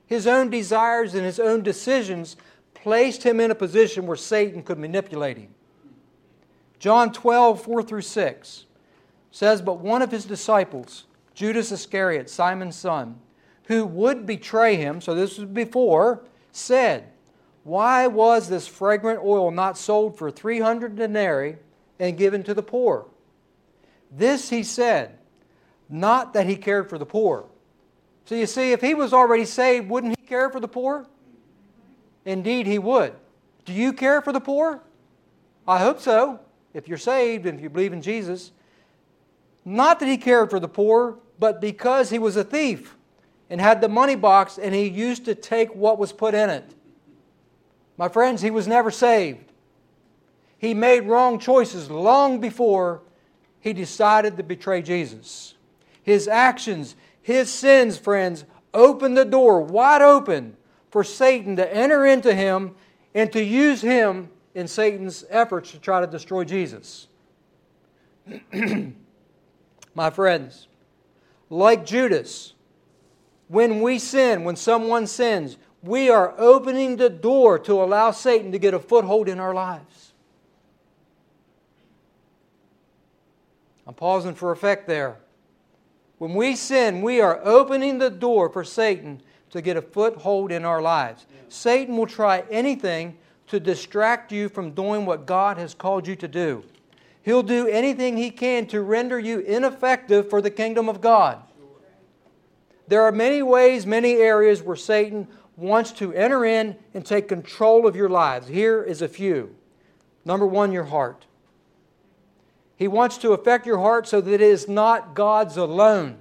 His 0.06 0.28
own 0.28 0.52
desires 0.52 1.16
and 1.16 1.26
his 1.26 1.40
own 1.40 1.64
decisions 1.64 2.36
placed 2.76 3.24
him 3.24 3.40
in 3.40 3.50
a 3.50 3.56
position 3.56 4.06
where 4.06 4.18
Satan 4.18 4.62
could 4.62 4.78
manipulate 4.78 5.38
him. 5.38 5.56
John 6.78 7.12
12, 7.12 7.60
4 7.64 7.82
through 7.82 8.02
6 8.02 8.66
says, 9.32 9.64
But 9.64 9.80
one 9.80 10.04
of 10.04 10.12
his 10.12 10.26
disciples, 10.26 11.06
Judas 11.40 11.72
Iscariot, 11.72 12.30
Simon's 12.30 12.76
son, 12.76 13.18
who 13.68 13.86
would 13.86 14.26
betray 14.26 14.76
him, 14.76 15.00
so 15.00 15.16
this 15.16 15.38
was 15.38 15.48
before, 15.48 16.26
said, 16.52 17.14
Why 17.64 18.08
was 18.08 18.50
this 18.50 18.68
fragrant 18.68 19.22
oil 19.24 19.50
not 19.50 19.78
sold 19.78 20.18
for 20.18 20.32
300 20.32 20.98
denarii 20.98 21.56
and 21.98 22.18
given 22.18 22.44
to 22.44 22.54
the 22.54 22.62
poor? 22.62 23.06
This 24.12 24.50
he 24.50 24.64
said, 24.64 25.18
not 25.88 26.34
that 26.34 26.46
he 26.46 26.58
cared 26.58 26.90
for 26.90 26.98
the 26.98 27.06
poor. 27.06 27.46
So 28.26 28.36
you 28.36 28.46
see, 28.46 28.74
if 28.74 28.82
he 28.82 28.94
was 28.94 29.14
already 29.14 29.46
saved, 29.46 29.90
wouldn't 29.90 30.20
he 30.20 30.26
care 30.26 30.50
for 30.50 30.60
the 30.60 30.68
poor? 30.68 31.08
Indeed, 32.26 32.68
he 32.68 32.80
would. 32.80 33.14
Do 33.64 33.72
you 33.72 33.94
care 33.94 34.22
for 34.22 34.34
the 34.34 34.42
poor? 34.42 34.84
I 35.66 35.80
hope 35.80 36.02
so. 36.02 36.42
If 36.74 36.90
you're 36.90 36.98
saved 36.98 37.46
and 37.46 37.58
if 37.58 37.64
you 37.64 37.70
believe 37.70 37.94
in 37.94 38.02
Jesus, 38.02 38.52
not 39.64 40.02
that 40.02 40.10
he 40.10 40.18
cared 40.18 40.50
for 40.50 40.60
the 40.60 40.68
poor, 40.68 41.18
but 41.40 41.62
because 41.62 42.10
he 42.10 42.20
was 42.20 42.36
a 42.36 42.44
thief 42.44 42.96
and 43.50 43.60
had 43.60 43.82
the 43.82 43.90
money 43.90 44.16
box 44.16 44.58
and 44.58 44.76
he 44.76 44.88
used 44.88 45.26
to 45.26 45.34
take 45.34 45.74
what 45.74 45.98
was 45.98 46.12
put 46.12 46.34
in 46.34 46.50
it. 46.50 46.76
My 47.98 48.10
friends, 48.10 48.42
he 48.42 48.52
was 48.52 48.68
never 48.68 48.92
saved. 48.92 49.52
He 50.58 50.74
made 50.74 51.02
wrong 51.02 51.40
choices 51.40 51.90
long 51.90 52.40
before 52.40 53.02
he 53.60 53.74
decided 53.74 54.38
to 54.38 54.44
betray 54.44 54.82
Jesus. 54.82 55.56
His 56.04 56.28
actions, 56.28 56.96
His 57.22 57.52
sins, 57.52 57.98
friends, 57.98 58.46
opened 58.74 59.18
the 59.18 59.26
door 59.26 59.62
wide 59.62 60.02
open 60.02 60.56
for 60.92 61.04
Satan 61.04 61.56
to 61.58 61.76
enter 61.76 62.06
into 62.06 62.34
him 62.34 62.76
and 63.14 63.32
to 63.34 63.44
use 63.44 63.82
him 63.82 64.30
in 64.56 64.68
Satan's 64.68 65.26
efforts 65.30 65.72
to 65.72 65.80
try 65.80 66.02
to 66.02 66.08
destroy 66.08 66.44
Jesus. 66.44 67.08
My 69.94 70.10
friends, 70.10 70.69
like 71.50 71.86
Judas, 71.86 72.54
when 73.48 73.82
we 73.82 74.00
sin, 74.00 74.44
when 74.44 74.56
someone 74.56 75.08
sins, 75.08 75.58
we 75.82 76.10
are 76.10 76.34
opening 76.38 76.98
the 76.98 77.10
door 77.10 77.58
to 77.60 77.82
allow 77.82 78.12
Satan 78.12 78.52
to 78.52 78.60
get 78.60 78.74
a 78.74 78.80
foothold 78.80 79.28
in 79.28 79.40
our 79.40 79.54
lives. 79.54 80.14
I'm 83.88 83.96
pausing 83.96 84.36
for 84.36 84.52
effect 84.52 84.88
there. 84.88 85.18
When 86.20 86.36
we 86.36 86.56
sin, 86.56 87.02
we 87.02 87.22
are 87.22 87.40
opening 87.44 87.98
the 87.98 88.10
door 88.10 88.50
for 88.50 88.64
Satan 88.64 89.22
to 89.50 89.62
get 89.62 89.78
a 89.78 89.82
foothold 89.82 90.52
in 90.52 90.66
our 90.66 90.82
lives. 90.82 91.26
Yeah. 91.30 91.42
Satan 91.48 91.98
will 91.98 92.06
try 92.06 92.44
anything 92.52 93.18
to 93.48 93.60
distract 93.60 94.32
you 94.32 94.48
from 94.48 94.72
doing 94.72 95.06
what 95.06 95.26
God 95.26 95.58
has 95.58 95.74
called 95.74 96.08
you 96.08 96.16
to 96.18 96.28
do. 96.28 96.64
He'll 97.22 97.44
do 97.44 97.68
anything 97.68 98.18
he 98.18 98.32
can 98.32 98.66
to 98.68 98.82
render 98.82 99.20
you 99.20 99.40
ineffective 99.40 100.30
for 100.30 100.42
the 100.42 100.50
kingdom 100.50 100.88
of 100.90 101.02
God. 101.02 101.42
There 102.88 103.04
are 103.04 103.12
many 103.12 103.44
ways, 103.44 103.86
many 103.86 104.16
areas 104.16 104.64
where 104.64 104.76
Satan 104.76 105.28
wants 105.56 105.92
to 105.94 106.14
enter 106.14 106.46
in 106.46 106.76
and 106.94 107.06
take 107.06 107.28
control 107.28 107.86
of 107.86 107.96
your 107.96 108.10
lives. 108.10 108.48
Here 108.48 108.82
is 108.82 109.02
a 109.02 109.08
few. 109.08 109.56
Number 110.26 110.48
one, 110.48 110.72
your 110.72 110.86
heart. 110.86 111.26
He 112.76 112.88
wants 112.88 113.18
to 113.20 113.34
affect 113.34 113.66
your 113.66 113.80
heart 113.80 114.08
so 114.08 114.22
that 114.22 114.34
it 114.34 114.42
is 114.42 114.68
not 114.68 115.14
God's 115.14 115.58
alone. 115.58 116.18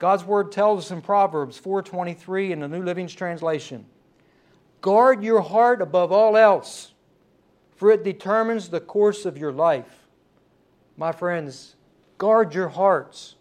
God's 0.00 0.24
word 0.24 0.50
tells 0.50 0.86
us 0.86 0.90
in 0.90 1.02
Proverbs 1.02 1.58
4:23 1.58 2.52
in 2.52 2.60
the 2.60 2.68
New 2.68 2.82
Living 2.82 3.06
Translation, 3.06 3.86
"Guard 4.80 5.22
your 5.22 5.42
heart 5.42 5.80
above 5.80 6.10
all 6.10 6.36
else, 6.36 6.94
for 7.80 7.90
it 7.90 8.04
determines 8.04 8.68
the 8.68 8.78
course 8.78 9.24
of 9.24 9.38
your 9.38 9.52
life." 9.52 10.06
My 10.98 11.12
friends, 11.12 11.76
guard 12.18 12.54
your 12.54 12.68
hearts 12.68 13.36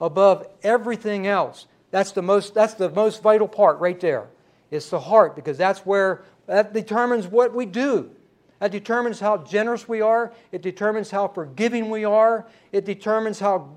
above 0.00 0.46
everything 0.62 1.26
else. 1.26 1.66
That's 1.90 2.12
the 2.12 2.22
most, 2.22 2.54
that's 2.54 2.74
the 2.74 2.88
most 2.88 3.20
vital 3.20 3.48
part 3.48 3.80
right 3.80 3.98
there. 3.98 4.28
It's 4.70 4.90
the 4.90 5.00
heart 5.00 5.34
because 5.34 5.58
that's 5.58 5.84
where 5.84 6.22
that 6.46 6.72
determines 6.72 7.26
what 7.26 7.52
we 7.52 7.66
do. 7.66 8.12
That 8.60 8.70
determines 8.70 9.18
how 9.18 9.38
generous 9.38 9.88
we 9.88 10.00
are. 10.00 10.32
It 10.52 10.62
determines 10.62 11.10
how 11.10 11.26
forgiving 11.26 11.90
we 11.90 12.04
are. 12.04 12.46
It 12.70 12.84
determines 12.84 13.40
how 13.40 13.70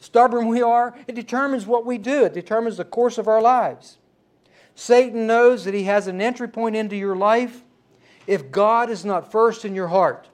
stubborn 0.00 0.48
we 0.48 0.62
are. 0.62 0.94
It 1.06 1.14
determines 1.14 1.66
what 1.66 1.84
we 1.84 1.98
do. 1.98 2.24
It 2.24 2.32
determines 2.32 2.78
the 2.78 2.86
course 2.86 3.18
of 3.18 3.28
our 3.28 3.42
lives. 3.42 3.98
Satan 4.74 5.26
knows 5.26 5.66
that 5.66 5.74
he 5.74 5.84
has 5.84 6.06
an 6.06 6.22
entry 6.22 6.48
point 6.48 6.76
into 6.76 6.96
your 6.96 7.14
life 7.14 7.62
if 8.28 8.50
God 8.50 8.90
is 8.90 9.06
not 9.06 9.32
first 9.32 9.64
in 9.64 9.74
your 9.74 9.88
heart. 9.88 10.28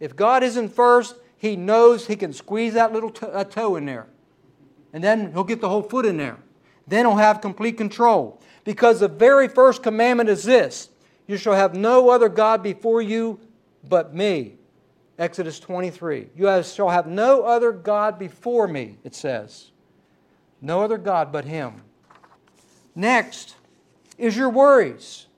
If 0.00 0.16
God 0.16 0.42
isn't 0.42 0.70
first, 0.70 1.14
he 1.38 1.54
knows 1.54 2.08
he 2.08 2.16
can 2.16 2.32
squeeze 2.32 2.74
that 2.74 2.92
little 2.92 3.10
to- 3.10 3.46
toe 3.48 3.76
in 3.76 3.86
there. 3.86 4.08
And 4.92 5.02
then 5.04 5.30
he'll 5.32 5.44
get 5.44 5.60
the 5.60 5.68
whole 5.68 5.84
foot 5.84 6.04
in 6.04 6.16
there. 6.16 6.38
Then 6.88 7.06
he'll 7.06 7.14
have 7.14 7.40
complete 7.40 7.78
control. 7.78 8.40
Because 8.64 8.98
the 8.98 9.06
very 9.06 9.46
first 9.46 9.84
commandment 9.84 10.28
is 10.28 10.42
this 10.42 10.90
You 11.28 11.36
shall 11.36 11.54
have 11.54 11.74
no 11.74 12.10
other 12.10 12.28
God 12.28 12.60
before 12.60 13.00
you 13.00 13.38
but 13.88 14.12
me. 14.12 14.56
Exodus 15.20 15.60
23. 15.60 16.30
You 16.34 16.62
shall 16.64 16.90
have 16.90 17.06
no 17.06 17.44
other 17.44 17.70
God 17.70 18.18
before 18.18 18.66
me, 18.66 18.98
it 19.04 19.14
says. 19.14 19.70
No 20.60 20.82
other 20.82 20.98
God 20.98 21.30
but 21.30 21.44
him. 21.44 21.82
Next 22.96 23.54
is 24.18 24.36
your 24.36 24.50
worries. 24.50 25.28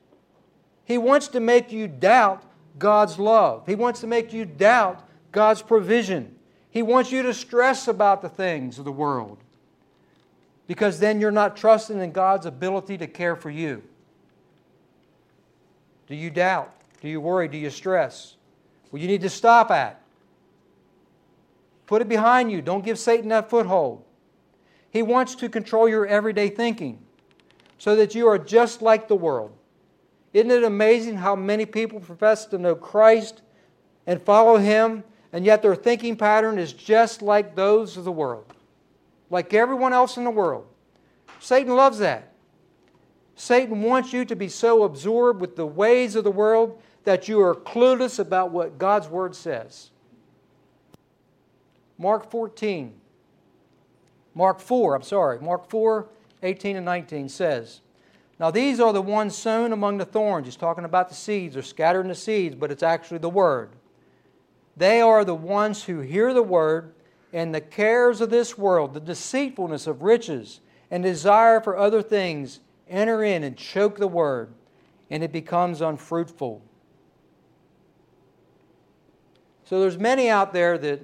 He 0.84 0.98
wants 0.98 1.28
to 1.28 1.40
make 1.40 1.72
you 1.72 1.88
doubt 1.88 2.42
God's 2.78 3.18
love. 3.18 3.66
He 3.66 3.74
wants 3.74 4.00
to 4.00 4.06
make 4.06 4.32
you 4.32 4.44
doubt 4.44 5.06
God's 5.32 5.62
provision. 5.62 6.34
He 6.70 6.82
wants 6.82 7.10
you 7.12 7.22
to 7.22 7.32
stress 7.32 7.88
about 7.88 8.20
the 8.20 8.28
things 8.28 8.78
of 8.78 8.84
the 8.84 8.92
world 8.92 9.38
because 10.66 10.98
then 10.98 11.20
you're 11.20 11.30
not 11.30 11.56
trusting 11.56 12.00
in 12.00 12.12
God's 12.12 12.46
ability 12.46 12.98
to 12.98 13.06
care 13.06 13.36
for 13.36 13.50
you. 13.50 13.82
Do 16.06 16.14
you 16.14 16.30
doubt? 16.30 16.72
Do 17.00 17.08
you 17.08 17.20
worry? 17.20 17.48
Do 17.48 17.58
you 17.58 17.70
stress? 17.70 18.36
Well, 18.90 19.00
you 19.00 19.08
need 19.08 19.22
to 19.22 19.30
stop 19.30 19.70
at. 19.70 20.00
Put 21.86 22.02
it 22.02 22.08
behind 22.08 22.50
you. 22.50 22.62
Don't 22.62 22.84
give 22.84 22.98
Satan 22.98 23.28
that 23.28 23.50
foothold. 23.50 24.04
He 24.90 25.02
wants 25.02 25.34
to 25.36 25.48
control 25.48 25.88
your 25.88 26.06
everyday 26.06 26.48
thinking 26.48 26.98
so 27.78 27.96
that 27.96 28.14
you 28.14 28.26
are 28.28 28.38
just 28.38 28.80
like 28.80 29.08
the 29.08 29.16
world. 29.16 29.52
Isn't 30.34 30.50
it 30.50 30.64
amazing 30.64 31.16
how 31.16 31.36
many 31.36 31.64
people 31.64 32.00
profess 32.00 32.44
to 32.46 32.58
know 32.58 32.74
Christ 32.74 33.40
and 34.06 34.20
follow 34.20 34.56
Him, 34.56 35.04
and 35.32 35.44
yet 35.44 35.62
their 35.62 35.76
thinking 35.76 36.16
pattern 36.16 36.58
is 36.58 36.72
just 36.72 37.22
like 37.22 37.54
those 37.54 37.96
of 37.96 38.04
the 38.04 38.12
world, 38.12 38.52
like 39.30 39.54
everyone 39.54 39.92
else 39.92 40.16
in 40.16 40.24
the 40.24 40.30
world? 40.30 40.66
Satan 41.38 41.76
loves 41.76 41.98
that. 41.98 42.32
Satan 43.36 43.82
wants 43.82 44.12
you 44.12 44.24
to 44.24 44.36
be 44.36 44.48
so 44.48 44.82
absorbed 44.82 45.40
with 45.40 45.56
the 45.56 45.66
ways 45.66 46.16
of 46.16 46.24
the 46.24 46.30
world 46.30 46.80
that 47.04 47.28
you 47.28 47.40
are 47.40 47.54
clueless 47.54 48.18
about 48.18 48.50
what 48.50 48.76
God's 48.78 49.08
Word 49.08 49.36
says. 49.36 49.90
Mark 51.96 52.30
14. 52.30 52.92
Mark 54.34 54.58
4, 54.58 54.96
I'm 54.96 55.02
sorry. 55.02 55.38
Mark 55.38 55.70
4, 55.70 56.08
18 56.42 56.76
and 56.76 56.84
19 56.84 57.28
says, 57.28 57.80
now, 58.44 58.50
these 58.50 58.78
are 58.78 58.92
the 58.92 59.00
ones 59.00 59.34
sown 59.34 59.72
among 59.72 59.96
the 59.96 60.04
thorns. 60.04 60.46
He's 60.46 60.54
talking 60.54 60.84
about 60.84 61.08
the 61.08 61.14
seeds. 61.14 61.54
They're 61.54 61.62
scattering 61.62 62.08
the 62.08 62.14
seeds, 62.14 62.54
but 62.54 62.70
it's 62.70 62.82
actually 62.82 63.16
the 63.16 63.30
word. 63.30 63.70
They 64.76 65.00
are 65.00 65.24
the 65.24 65.34
ones 65.34 65.84
who 65.84 66.00
hear 66.00 66.34
the 66.34 66.42
word, 66.42 66.92
and 67.32 67.54
the 67.54 67.62
cares 67.62 68.20
of 68.20 68.28
this 68.28 68.58
world, 68.58 68.92
the 68.92 69.00
deceitfulness 69.00 69.86
of 69.86 70.02
riches, 70.02 70.60
and 70.90 71.02
desire 71.02 71.58
for 71.58 71.78
other 71.78 72.02
things 72.02 72.60
enter 72.86 73.24
in 73.24 73.44
and 73.44 73.56
choke 73.56 73.96
the 73.96 74.06
word, 74.06 74.52
and 75.08 75.24
it 75.24 75.32
becomes 75.32 75.80
unfruitful. 75.80 76.60
So 79.64 79.80
there's 79.80 79.96
many 79.96 80.28
out 80.28 80.52
there 80.52 80.76
that 80.76 81.00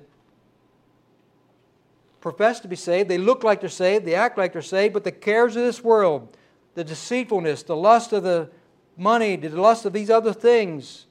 profess 2.21 2.61
to 2.61 2.69
be 2.69 2.77
saved. 2.77 3.09
They 3.09 3.17
look 3.17 3.43
like 3.43 3.61
they're 3.61 3.71
saved, 3.71 4.05
they 4.05 4.15
act 4.15 4.37
like 4.37 4.53
they're 4.53 4.61
saved, 4.61 4.93
but 4.93 5.05
the 5.05 5.11
cares 5.11 5.57
of 5.57 5.63
this 5.63 5.83
world, 5.83 6.37
the 6.75 6.85
deceitfulness, 6.85 7.63
the 7.63 7.77
lust 7.77 8.13
of 8.13 8.23
the 8.23 8.51
money, 8.97 9.37
the 9.37 9.49
lust 9.49 9.85
of 9.85 9.93
these 9.93 10.11
other 10.11 10.33
things, 10.33 11.07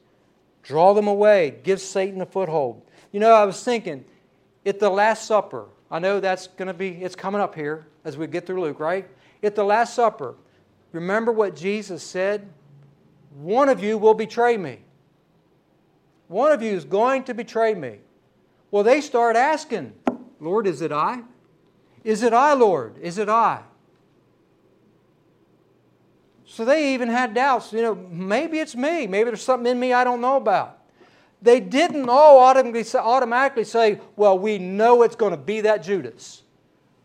draw 0.63 0.93
them 0.93 1.07
away, 1.07 1.55
give 1.63 1.81
Satan 1.81 2.21
a 2.21 2.25
foothold. 2.25 2.81
You 3.11 3.19
know, 3.19 3.33
I 3.33 3.45
was 3.45 3.63
thinking, 3.63 4.05
at 4.65 4.79
the 4.79 4.89
Last 4.89 5.25
Supper, 5.25 5.65
I 5.89 5.99
know 5.99 6.19
that's 6.19 6.47
going 6.47 6.67
to 6.67 6.73
be, 6.73 6.89
it's 6.89 7.15
coming 7.15 7.41
up 7.41 7.55
here 7.55 7.87
as 8.03 8.17
we 8.17 8.27
get 8.27 8.45
through 8.45 8.61
Luke, 8.61 8.79
right? 8.79 9.07
At 9.41 9.55
the 9.55 9.63
Last 9.63 9.95
Supper, 9.95 10.35
remember 10.91 11.31
what 11.31 11.55
Jesus 11.55 12.03
said? 12.03 12.47
One 13.35 13.69
of 13.69 13.83
you 13.83 13.97
will 13.97 14.13
betray 14.13 14.57
me. 14.57 14.79
One 16.27 16.51
of 16.51 16.61
you 16.61 16.71
is 16.71 16.85
going 16.85 17.23
to 17.25 17.33
betray 17.33 17.73
me. 17.73 17.99
Well, 18.69 18.83
they 18.83 19.01
start 19.01 19.35
asking, 19.35 19.93
Lord, 20.39 20.67
is 20.67 20.81
it 20.81 20.91
I? 20.91 21.21
Is 22.03 22.21
it 22.21 22.33
I, 22.33 22.53
Lord? 22.53 22.97
Is 22.99 23.17
it 23.17 23.29
I? 23.29 23.63
So 26.51 26.65
they 26.65 26.95
even 26.95 27.09
had 27.09 27.35
doubts. 27.35 27.71
You 27.71 27.83
know, 27.83 27.95
maybe 27.95 28.57
it's 28.59 28.75
me. 28.75 29.05
Maybe 29.05 29.25
there's 29.25 29.43
something 29.43 29.71
in 29.71 29.79
me 29.79 29.93
I 29.93 30.03
don't 30.03 30.19
know 30.19 30.35
about. 30.35 30.79
They 31.43 31.59
didn't 31.59 32.09
all 32.09 32.39
automatically 32.39 33.63
say, 33.63 34.01
well, 34.15 34.37
we 34.37 34.57
know 34.57 35.03
it's 35.03 35.15
going 35.15 35.31
to 35.31 35.37
be 35.37 35.61
that 35.61 35.83
Judas. 35.83 36.41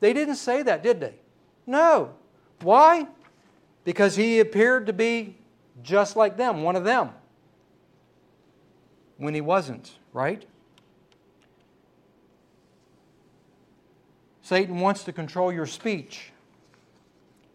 They 0.01 0.15
didn't 0.15 0.37
say 0.37 0.63
that, 0.63 0.83
did 0.83 0.99
they? 0.99 1.15
No. 1.67 2.15
Why? 2.63 3.07
Because 3.85 4.17
he 4.17 4.41
appeared 4.41 4.87
to 4.87 4.93
be 4.95 5.37
just 5.83 6.17
like 6.17 6.37
them, 6.39 6.63
one 6.63 6.75
of 6.75 6.85
them, 6.85 7.11
when 9.19 9.35
he 9.35 9.43
wasn't, 9.43 9.93
right? 10.15 10.45
Satan 14.41 14.81
wants 14.81 15.05
to 15.05 15.13
control 15.13 15.53
your 15.53 15.67
speech. 15.67 16.33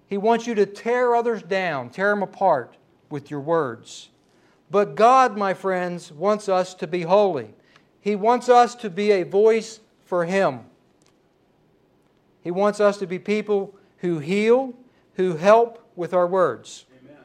He 0.10 0.18
wants 0.18 0.48
you 0.48 0.56
to 0.56 0.66
tear 0.66 1.16
others 1.16 1.44
down, 1.44 1.92
tear 1.92 2.10
them 2.10 2.24
apart 2.24 2.76
with 3.10 3.30
your 3.30 3.40
words. 3.40 4.10
But 4.72 4.96
God, 4.96 5.38
my 5.38 5.54
friends, 5.54 6.12
wants 6.12 6.50
us 6.50 6.74
to 6.76 6.88
be 6.88 7.04
holy. 7.04 7.54
He 8.02 8.16
wants 8.16 8.50
us 8.50 8.76
to 8.76 8.90
be 8.90 9.12
a 9.12 9.24
voice 9.24 9.80
for 10.06 10.26
Him. 10.26 10.62
He 12.42 12.52
wants 12.52 12.80
us 12.80 12.98
to 12.98 13.08
be 13.08 13.20
people 13.20 13.76
who 13.98 14.20
heal, 14.20 14.74
who 15.16 15.36
help 15.36 15.88
with 15.96 16.14
our 16.14 16.26
words. 16.26 16.86
Amen. 17.04 17.18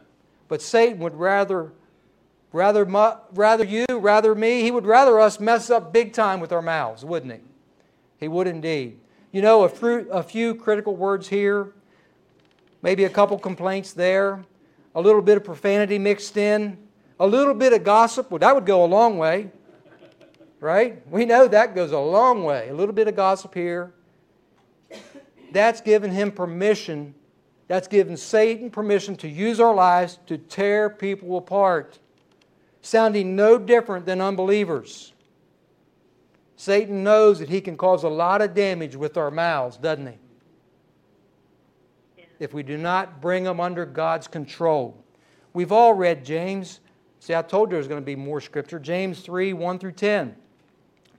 But 0.49 0.61
Satan 0.61 0.99
would 0.99 1.15
rather 1.15 1.73
Rather, 2.55 2.85
rather 3.33 3.65
you, 3.65 3.85
rather 3.91 4.33
me, 4.33 4.63
he 4.63 4.71
would 4.71 4.87
rather 4.87 5.19
us 5.19 5.41
mess 5.41 5.71
up 5.71 5.93
big 5.93 6.13
time 6.13 6.39
with 6.39 6.53
our 6.53 6.63
mouths, 6.63 7.05
wouldn't 7.05 7.33
he? 7.33 7.41
He 8.21 8.29
would 8.29 8.47
indeed. 8.47 9.01
You 9.33 9.43
know, 9.43 9.65
a, 9.65 9.69
fruit, 9.69 10.07
a 10.13 10.23
few 10.23 10.55
critical 10.55 10.95
words 10.95 11.27
here, 11.27 11.73
maybe 12.85 13.05
a 13.05 13.09
couple 13.09 13.39
complaints 13.39 13.95
there, 13.95 14.45
a 14.95 15.01
little 15.01 15.23
bit 15.23 15.39
of 15.39 15.43
profanity 15.43 15.99
mixed 15.99 16.37
in, 16.37 16.77
a 17.19 17.27
little 17.27 17.55
bit 17.55 17.73
of 17.73 17.83
gossip, 17.83 18.31
well, 18.31 18.39
that 18.39 18.55
would 18.55 18.67
go 18.67 18.85
a 18.85 18.87
long 18.87 19.17
way, 19.17 19.51
right? 20.61 21.03
We 21.11 21.25
know 21.25 21.49
that 21.49 21.75
goes 21.75 21.93
a 21.93 21.99
long 21.99 22.45
way. 22.45 22.69
A 22.69 22.75
little 22.75 22.95
bit 22.95 23.09
of 23.09 23.17
gossip 23.17 23.55
here. 23.55 23.95
That's 25.51 25.81
given 25.81 26.11
him 26.11 26.31
permission, 26.31 27.15
that's 27.69 27.89
given 27.89 28.19
Satan 28.19 28.71
permission 28.71 29.17
to 29.17 29.29
use 29.29 29.61
our 29.61 29.75
lives 29.75 30.19
to 30.27 30.37
tear 30.37 30.91
people 30.91 31.39
apart 31.39 31.99
sounding 32.83 33.35
no 33.35 33.57
different 33.57 34.05
than 34.05 34.21
unbelievers. 34.21 35.15
Satan 36.57 37.03
knows 37.03 37.39
that 37.39 37.49
he 37.49 37.63
can 37.63 37.79
cause 37.79 38.05
a 38.05 38.11
lot 38.11 38.43
of 38.43 38.55
damage 38.55 38.95
with 38.95 39.17
our 39.17 39.31
mouths, 39.31 39.79
doesn't 39.79 40.07
he? 40.07 40.19
If 42.45 42.53
we 42.53 42.63
do 42.63 42.77
not 42.77 43.23
bring 43.23 43.45
them 43.45 43.59
under 43.59 43.87
God's 43.87 44.29
control. 44.29 45.03
We've 45.55 45.73
all 45.73 45.95
read 45.95 46.27
James. 46.27 46.81
See, 47.19 47.35
I 47.35 47.41
told 47.41 47.71
you 47.71 47.77
there's 47.77 47.89
going 47.89 48.03
to 48.03 48.05
be 48.05 48.17
more 48.17 48.41
scripture. 48.43 48.79
James 48.79 49.21
3 49.21 49.55
1 49.55 49.79
through 49.79 49.93
10. 49.93 50.37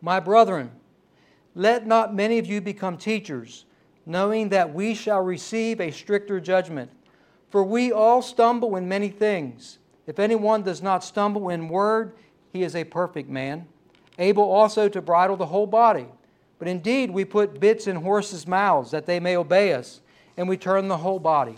My 0.02 0.20
brethren, 0.20 0.70
let 1.56 1.88
not 1.88 2.14
many 2.14 2.38
of 2.38 2.46
you 2.46 2.62
become 2.62 2.96
teachers, 2.96 3.66
knowing 4.06 4.50
that 4.50 4.72
we 4.72 4.94
shall 4.94 5.22
receive 5.22 5.82
a 5.82 5.90
stricter 5.90 6.40
judgment. 6.40 6.92
For 7.50 7.64
we 7.64 7.92
all 7.92 8.22
stumble 8.22 8.76
in 8.76 8.88
many 8.88 9.10
things. 9.10 9.80
If 10.06 10.20
anyone 10.20 10.62
does 10.62 10.84
not 10.84 11.04
stumble 11.04 11.50
in 11.50 11.70
word, 11.70 12.14
he 12.54 12.62
is 12.62 12.76
a 12.76 12.84
perfect 12.84 13.30
man, 13.30 13.68
able 14.20 14.44
also 14.44 14.88
to 14.90 15.02
bridle 15.02 15.38
the 15.38 15.48
whole 15.48 15.66
body. 15.66 16.06
But 16.60 16.68
indeed, 16.68 17.10
we 17.10 17.26
put 17.26 17.60
bits 17.60 17.88
in 17.88 17.96
horses' 17.96 18.46
mouths 18.46 18.92
that 18.92 19.08
they 19.08 19.20
may 19.20 19.36
obey 19.36 19.74
us, 19.74 20.02
and 20.38 20.48
we 20.48 20.58
turn 20.58 20.88
the 20.88 20.98
whole 20.98 21.20
body. 21.20 21.56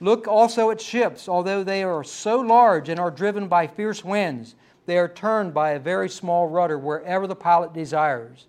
Look 0.00 0.26
also 0.26 0.70
at 0.70 0.80
ships, 0.80 1.28
although 1.28 1.62
they 1.62 1.82
are 1.82 2.02
so 2.02 2.40
large 2.40 2.88
and 2.88 2.98
are 2.98 3.10
driven 3.10 3.46
by 3.46 3.66
fierce 3.66 4.04
winds, 4.04 4.56
they 4.86 4.98
are 4.98 5.08
turned 5.08 5.54
by 5.54 5.70
a 5.70 5.78
very 5.78 6.08
small 6.08 6.48
rudder 6.48 6.78
wherever 6.78 7.26
the 7.26 7.36
pilot 7.36 7.72
desires. 7.72 8.46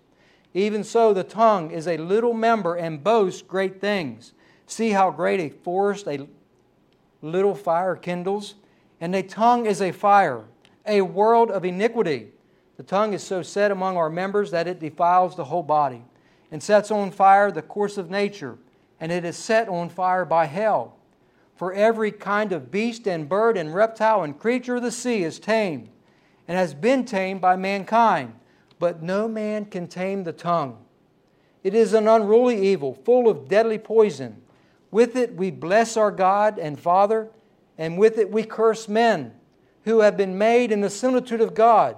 Even 0.52 0.82
so, 0.82 1.12
the 1.12 1.24
tongue 1.24 1.70
is 1.70 1.86
a 1.86 1.96
little 1.96 2.34
member 2.34 2.74
and 2.74 3.04
boasts 3.04 3.42
great 3.42 3.80
things. 3.80 4.32
See 4.66 4.90
how 4.90 5.10
great 5.10 5.40
a 5.40 5.48
forest 5.48 6.08
a 6.08 6.26
little 7.22 7.54
fire 7.54 7.96
kindles? 7.96 8.54
And 9.00 9.14
a 9.14 9.22
tongue 9.22 9.66
is 9.66 9.80
a 9.80 9.92
fire, 9.92 10.44
a 10.86 11.02
world 11.02 11.50
of 11.50 11.64
iniquity. 11.64 12.28
The 12.76 12.82
tongue 12.82 13.12
is 13.12 13.22
so 13.22 13.42
set 13.42 13.70
among 13.70 13.96
our 13.96 14.10
members 14.10 14.50
that 14.50 14.66
it 14.66 14.80
defiles 14.80 15.36
the 15.36 15.44
whole 15.44 15.62
body, 15.62 16.02
and 16.50 16.62
sets 16.62 16.90
on 16.90 17.10
fire 17.10 17.52
the 17.52 17.62
course 17.62 17.96
of 17.96 18.10
nature, 18.10 18.58
and 19.00 19.10
it 19.12 19.24
is 19.24 19.36
set 19.36 19.68
on 19.68 19.88
fire 19.88 20.24
by 20.24 20.46
hell. 20.46 20.96
For 21.56 21.72
every 21.72 22.10
kind 22.10 22.52
of 22.52 22.70
beast 22.70 23.06
and 23.06 23.28
bird 23.28 23.56
and 23.56 23.74
reptile 23.74 24.22
and 24.22 24.38
creature 24.38 24.76
of 24.76 24.82
the 24.82 24.90
sea 24.90 25.22
is 25.22 25.38
tamed, 25.38 25.88
and 26.48 26.58
has 26.58 26.74
been 26.74 27.04
tamed 27.04 27.40
by 27.40 27.56
mankind, 27.56 28.34
but 28.78 29.02
no 29.02 29.28
man 29.28 29.64
can 29.66 29.86
tame 29.86 30.24
the 30.24 30.32
tongue. 30.32 30.78
It 31.62 31.74
is 31.74 31.94
an 31.94 32.08
unruly 32.08 32.66
evil, 32.66 32.92
full 32.92 33.28
of 33.28 33.48
deadly 33.48 33.78
poison. 33.78 34.42
With 34.90 35.16
it 35.16 35.34
we 35.34 35.50
bless 35.50 35.96
our 35.96 36.10
God 36.10 36.58
and 36.58 36.78
Father 36.78 37.30
and 37.78 37.98
with 37.98 38.18
it 38.18 38.30
we 38.30 38.44
curse 38.44 38.88
men 38.88 39.32
who 39.84 40.00
have 40.00 40.16
been 40.16 40.38
made 40.38 40.72
in 40.72 40.80
the 40.80 40.90
similitude 40.90 41.40
of 41.40 41.54
God. 41.54 41.96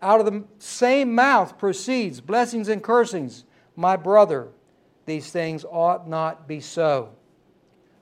Out 0.00 0.20
of 0.20 0.26
the 0.26 0.44
same 0.58 1.14
mouth 1.14 1.58
proceeds 1.58 2.20
blessings 2.20 2.68
and 2.68 2.82
cursings. 2.82 3.44
My 3.74 3.96
brother, 3.96 4.48
these 5.08 5.30
things 5.30 5.64
ought 5.64 6.08
not 6.08 6.46
be 6.46 6.60
so. 6.60 7.10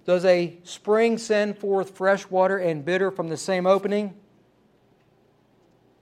Does 0.04 0.24
a 0.24 0.58
spring 0.62 1.16
send 1.18 1.58
forth 1.58 1.96
fresh 1.96 2.28
water 2.30 2.58
and 2.58 2.84
bitter 2.84 3.10
from 3.10 3.28
the 3.28 3.36
same 3.36 3.66
opening? 3.66 4.14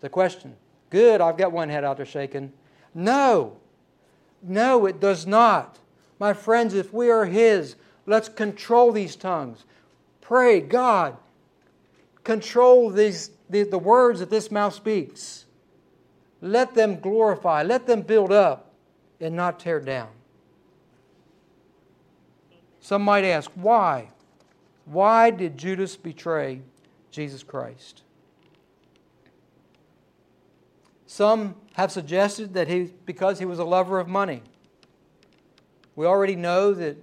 The 0.01 0.09
question. 0.09 0.57
Good, 0.91 1.21
I've 1.21 1.37
got 1.37 1.53
one 1.53 1.69
head 1.69 1.85
out 1.85 1.97
there 1.97 2.07
shaking. 2.07 2.53
No, 2.95 3.57
no, 4.43 4.87
it 4.87 5.01
does 5.01 5.27
not. 5.27 5.79
My 6.19 6.33
friends, 6.33 6.75
if 6.75 6.93
we 6.93 7.11
are 7.11 7.25
His, 7.25 7.77
let's 8.07 8.29
control 8.29 8.93
these 8.93 9.17
tongues. 9.17 9.65
Pray, 10.21 10.61
God, 10.61 11.17
control 12.23 12.91
these, 12.91 13.31
the, 13.49 13.63
the 13.63 13.79
words 13.79 14.21
that 14.21 14.31
this 14.31 14.51
mouth 14.51 14.75
speaks. 14.75 15.47
Let 16.41 16.75
them 16.75 17.01
glorify, 17.01 17.63
let 17.63 17.87
them 17.87 18.03
build 18.03 18.33
up, 18.33 18.73
and 19.21 19.35
not 19.35 19.59
tear 19.59 19.81
down. 19.81 20.09
Some 22.85 23.03
might 23.03 23.25
ask, 23.25 23.51
why? 23.55 24.11
Why 24.85 25.31
did 25.31 25.57
Judas 25.57 25.97
betray 25.97 26.61
Jesus 27.11 27.43
Christ? 27.43 28.03
Some 31.07 31.57
have 31.73 31.91
suggested 31.91 32.55
that 32.55 32.69
he 32.69 32.93
because 33.07 33.39
he 33.39 33.45
was 33.45 33.59
a 33.59 33.65
lover 33.65 33.99
of 33.99 34.07
money. 34.07 34.43
We 35.97 36.07
already 36.07 36.37
know 36.37 36.75
that 36.75 36.97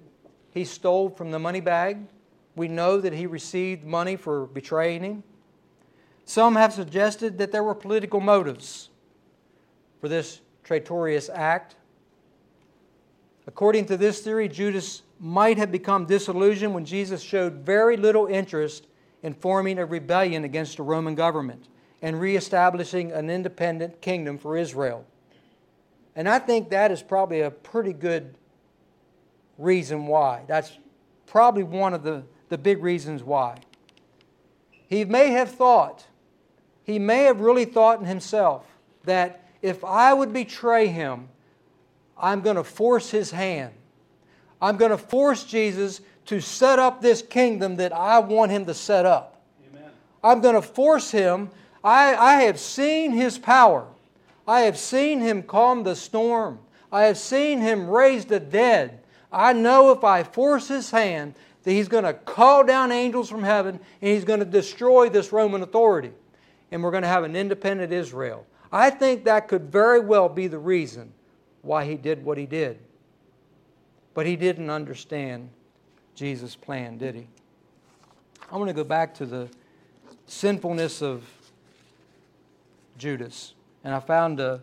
he 0.51 0.65
stole 0.65 1.09
from 1.09 1.31
the 1.31 1.39
money 1.39 1.61
bag 1.61 1.97
we 2.55 2.67
know 2.67 2.99
that 2.99 3.13
he 3.13 3.25
received 3.25 3.85
money 3.85 4.15
for 4.15 4.45
betraying 4.47 5.03
him. 5.03 5.23
Some 6.25 6.55
have 6.55 6.73
suggested 6.73 7.37
that 7.37 7.51
there 7.51 7.63
were 7.63 7.75
political 7.75 8.19
motives 8.19 8.89
for 9.99 10.07
this 10.07 10.41
traitorous 10.63 11.29
act. 11.29 11.75
According 13.47 13.85
to 13.85 13.97
this 13.97 14.21
theory, 14.21 14.47
Judas 14.47 15.01
might 15.21 15.57
have 15.57 15.71
become 15.71 16.05
disillusioned 16.05 16.73
when 16.73 16.83
Jesus 16.83 17.21
showed 17.21 17.65
very 17.65 17.95
little 17.95 18.25
interest 18.25 18.87
in 19.23 19.33
forming 19.33 19.77
a 19.77 19.85
rebellion 19.85 20.43
against 20.43 20.77
the 20.77 20.83
Roman 20.83 21.15
government 21.15 21.69
and 22.01 22.19
reestablishing 22.19 23.13
an 23.13 23.29
independent 23.29 24.01
kingdom 24.01 24.37
for 24.37 24.57
Israel. 24.57 25.05
And 26.15 26.27
I 26.27 26.39
think 26.39 26.71
that 26.71 26.91
is 26.91 27.01
probably 27.01 27.41
a 27.41 27.51
pretty 27.51 27.93
good 27.93 28.35
reason 29.57 30.07
why. 30.07 30.43
That's 30.47 30.77
probably 31.25 31.63
one 31.63 31.93
of 31.93 32.03
the 32.03 32.23
the 32.51 32.57
big 32.57 32.83
reasons 32.83 33.23
why. 33.23 33.57
He 34.87 35.05
may 35.05 35.29
have 35.29 35.49
thought, 35.49 36.05
he 36.83 36.99
may 36.99 37.23
have 37.23 37.39
really 37.39 37.63
thought 37.63 38.01
in 38.01 38.05
himself 38.05 38.65
that 39.05 39.47
if 39.61 39.85
I 39.85 40.13
would 40.13 40.33
betray 40.33 40.87
him, 40.87 41.29
I'm 42.17 42.41
going 42.41 42.57
to 42.57 42.63
force 42.65 43.09
his 43.09 43.31
hand. 43.31 43.73
I'm 44.61 44.77
going 44.77 44.91
to 44.91 44.97
force 44.97 45.43
Jesus 45.43 46.01
to 46.25 46.39
set 46.39 46.79
up 46.79 47.01
this 47.01 47.21
kingdom 47.21 47.77
that 47.77 47.91
I 47.91 48.19
want 48.19 48.51
him 48.51 48.65
to 48.67 48.73
set 48.73 49.05
up. 49.05 49.41
Amen. 49.71 49.89
I'm 50.23 50.41
going 50.41 50.55
to 50.55 50.61
force 50.61 51.09
him. 51.11 51.49
I, 51.83 52.15
I 52.15 52.41
have 52.43 52.59
seen 52.59 53.11
his 53.11 53.37
power. 53.39 53.87
I 54.47 54.61
have 54.61 54.77
seen 54.77 55.19
him 55.19 55.43
calm 55.43 55.83
the 55.83 55.95
storm. 55.95 56.59
I 56.91 57.03
have 57.03 57.17
seen 57.17 57.59
him 57.61 57.89
raise 57.89 58.25
the 58.25 58.39
dead. 58.39 58.99
I 59.31 59.53
know 59.53 59.91
if 59.91 60.03
I 60.03 60.23
force 60.23 60.67
his 60.67 60.91
hand, 60.91 61.35
that 61.63 61.71
he's 61.71 61.87
going 61.87 62.03
to 62.03 62.13
call 62.13 62.63
down 62.63 62.91
angels 62.91 63.29
from 63.29 63.43
heaven 63.43 63.79
and 64.01 64.11
he's 64.11 64.25
going 64.25 64.39
to 64.39 64.45
destroy 64.45 65.09
this 65.09 65.31
Roman 65.31 65.61
authority. 65.61 66.11
And 66.71 66.83
we're 66.83 66.91
going 66.91 67.03
to 67.03 67.09
have 67.09 67.23
an 67.23 67.35
independent 67.35 67.93
Israel. 67.93 68.45
I 68.71 68.89
think 68.89 69.25
that 69.25 69.47
could 69.47 69.71
very 69.71 69.99
well 69.99 70.29
be 70.29 70.47
the 70.47 70.57
reason 70.59 71.13
why 71.61 71.85
he 71.85 71.95
did 71.95 72.23
what 72.23 72.37
he 72.37 72.45
did. 72.45 72.79
But 74.13 74.25
he 74.25 74.35
didn't 74.35 74.69
understand 74.69 75.49
Jesus' 76.15 76.55
plan, 76.55 76.97
did 76.97 77.15
he? 77.15 77.27
I 78.51 78.57
want 78.57 78.67
to 78.67 78.73
go 78.73 78.83
back 78.83 79.13
to 79.15 79.25
the 79.25 79.47
sinfulness 80.27 81.01
of 81.01 81.23
Judas. 82.97 83.53
And 83.83 83.93
I 83.93 83.99
found 83.99 84.39
a, 84.39 84.61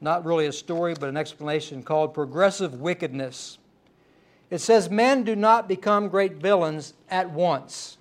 not 0.00 0.24
really 0.24 0.46
a 0.46 0.52
story, 0.52 0.94
but 0.98 1.08
an 1.08 1.16
explanation 1.16 1.82
called 1.82 2.14
Progressive 2.14 2.80
Wickedness. 2.80 3.58
It 4.50 4.58
says, 4.58 4.88
Men 4.88 5.24
do 5.24 5.36
not 5.36 5.68
become 5.68 6.08
great 6.08 6.34
villains 6.34 6.94
at 7.10 7.30
once. 7.30 7.98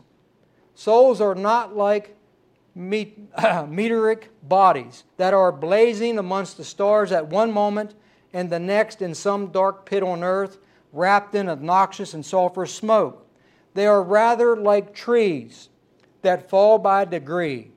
Souls 0.75 1.19
are 1.19 1.35
not 1.35 1.75
like 1.75 2.15
meteoric 2.75 4.29
bodies 4.43 5.03
that 5.17 5.33
are 5.33 5.51
blazing 5.51 6.19
amongst 6.19 6.57
the 6.57 6.63
stars 6.63 7.11
at 7.11 7.27
one 7.27 7.51
moment 7.51 7.95
and 8.33 8.49
the 8.49 8.59
next 8.59 9.01
in 9.01 9.15
some 9.15 9.47
dark 9.47 9.85
pit 9.85 10.03
on 10.03 10.23
earth, 10.23 10.59
wrapped 10.97 11.35
in 11.35 11.47
obnoxious 11.47 12.13
and 12.13 12.23
sulfurous 12.23 12.69
smoke. 12.69 13.27
They 13.73 13.85
are 13.85 14.01
rather 14.01 14.55
like 14.55 14.95
trees 14.95 15.69
that 16.23 16.49
fall 16.49 16.79
by 16.79 17.05
degree, 17.05 17.71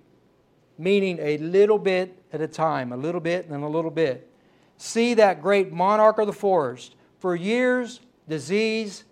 meaning 0.78 1.18
a 1.20 1.36
little 1.38 1.78
bit 1.78 2.16
at 2.32 2.40
a 2.40 2.48
time, 2.48 2.92
a 2.92 2.96
little 2.96 3.20
bit 3.20 3.46
and 3.48 3.62
a 3.62 3.68
little 3.68 3.90
bit. 3.90 4.30
See 4.78 5.14
that 5.14 5.42
great 5.42 5.72
monarch 5.72 6.18
of 6.18 6.26
the 6.26 6.32
forest. 6.32 6.96
For 7.18 7.36
years, 7.36 8.00
disease 8.28 9.04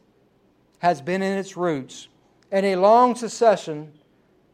has 0.78 1.02
been 1.02 1.20
in 1.20 1.36
its 1.36 1.56
roots, 1.56 2.08
and 2.50 2.64
a 2.64 2.76
long 2.76 3.14
succession 3.14 3.92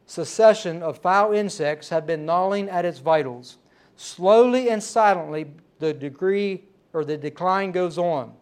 succession 0.07 0.83
of 0.83 0.99
foul 0.99 1.33
insects 1.33 1.89
have 1.89 2.07
been 2.07 2.27
gnawing 2.27 2.69
at 2.69 2.85
its 2.85 2.99
vitals. 2.99 3.59
Slowly 3.97 4.69
and 4.69 4.83
silently, 4.83 5.47
the 5.79 5.95
degree 5.95 6.65
or 6.93 7.05
the 7.05 7.17
decline 7.17 7.73
goes 7.73 7.97
on. 7.97 8.35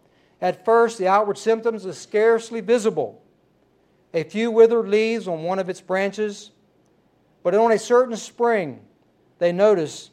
At 0.43 0.65
first, 0.65 0.99
the 0.99 1.07
outward 1.07 1.39
symptoms 1.39 1.87
are 1.87 1.93
scarcely 1.93 2.61
visible. 2.61 3.23
A 4.13 4.25
few 4.25 4.51
withered 4.51 4.89
leaves 4.89 5.29
on 5.29 5.45
one 5.45 5.61
of 5.61 5.71
its 5.71 5.81
branches, 5.81 6.51
but 7.45 7.55
on 7.55 7.71
a 7.71 7.79
certain 7.79 8.17
spring, 8.17 8.81
they 9.39 9.53
notice 9.53 10.11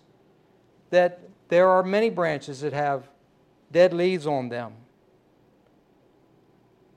that 0.92 1.20
there 1.50 1.68
are 1.68 1.82
many 1.82 2.12
branches 2.12 2.62
that 2.62 2.74
have 2.74 3.10
dead 3.72 3.92
leaves 3.92 4.28
on 4.28 4.50
them. 4.50 4.74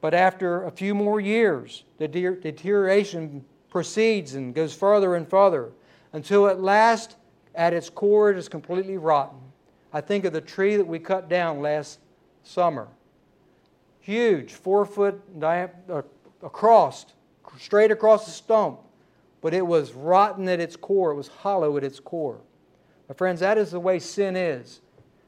But 0.03 0.13
after 0.13 0.65
a 0.65 0.71
few 0.71 0.95
more 0.95 1.19
years, 1.19 1.85
the 1.97 2.09
deterioration 2.09 3.45
proceeds 3.71 4.35
and 4.35 4.55
goes 4.55 4.75
further 4.75 5.15
and 5.15 5.27
further 5.27 5.71
until 6.13 6.49
at 6.49 6.61
last, 6.61 7.17
at 7.55 7.73
its 7.73 7.89
core, 7.89 8.31
it 8.31 8.37
is 8.37 8.49
completely 8.49 8.99
rotten. 8.99 9.39
I 9.91 10.03
think 10.03 10.27
of 10.27 10.35
the 10.35 10.41
tree 10.43 10.77
that 10.77 10.87
we 10.87 10.99
cut 10.99 11.31
down 11.31 11.61
last 11.61 11.99
summer. 12.43 12.89
Huge, 14.03 14.53
four 14.53 14.85
foot 14.85 15.23
uh, 15.41 15.69
across, 16.43 17.07
straight 17.57 17.93
across 17.93 18.27
the 18.27 18.33
stump, 18.33 18.81
but 19.41 19.55
it 19.55 19.65
was 19.65 19.93
rotten 19.93 20.49
at 20.49 20.59
its 20.59 20.75
core. 20.75 21.13
It 21.13 21.15
was 21.15 21.29
hollow 21.29 21.77
at 21.77 21.85
its 21.85 22.01
core. 22.01 22.41
My 23.09 23.15
friends, 23.15 23.41
that 23.41 23.59
is 23.59 23.71
the 23.71 23.79
way 23.81 24.01
sin 24.01 24.35
is. 24.35 24.81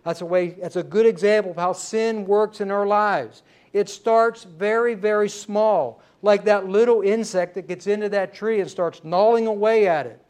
That's 0.02 0.22
a 0.22 0.26
way. 0.26 0.50
That's 0.50 0.74
a 0.76 0.82
good 0.82 1.06
example 1.06 1.52
of 1.52 1.56
how 1.56 1.72
sin 1.72 2.26
works 2.26 2.60
in 2.60 2.72
our 2.72 2.84
lives. 2.86 3.44
It 3.72 3.88
starts 3.88 4.42
very, 4.42 4.94
very 4.94 5.28
small, 5.28 6.02
like 6.20 6.44
that 6.44 6.68
little 6.68 7.02
insect 7.02 7.54
that 7.54 7.68
gets 7.68 7.86
into 7.86 8.08
that 8.08 8.34
tree 8.34 8.60
and 8.60 8.68
starts 8.68 9.02
gnawing 9.04 9.46
away 9.46 9.86
at 9.86 10.06
it. 10.06 10.20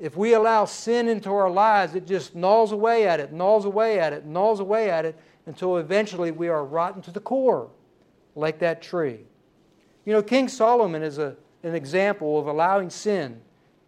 If 0.00 0.16
we 0.16 0.34
allow 0.34 0.64
sin 0.64 1.08
into 1.08 1.30
our 1.30 1.48
lives, 1.48 1.94
it 1.94 2.04
just 2.04 2.34
gnaws 2.34 2.72
away 2.72 3.06
at 3.06 3.20
it, 3.20 3.32
gnaws 3.32 3.64
away 3.64 4.00
at 4.00 4.12
it, 4.12 4.26
gnaws 4.26 4.58
away 4.58 4.90
at 4.90 5.04
it 5.04 5.16
until 5.46 5.76
eventually 5.76 6.30
we 6.30 6.48
are 6.48 6.64
rotten 6.64 7.02
to 7.02 7.10
the 7.10 7.20
core, 7.20 7.68
like 8.34 8.58
that 8.60 8.82
tree. 8.82 9.20
You 10.04 10.12
know, 10.12 10.22
King 10.22 10.48
Solomon 10.48 11.02
is 11.02 11.18
a, 11.18 11.36
an 11.62 11.74
example 11.74 12.38
of 12.38 12.46
allowing 12.46 12.90
sin 12.90 13.40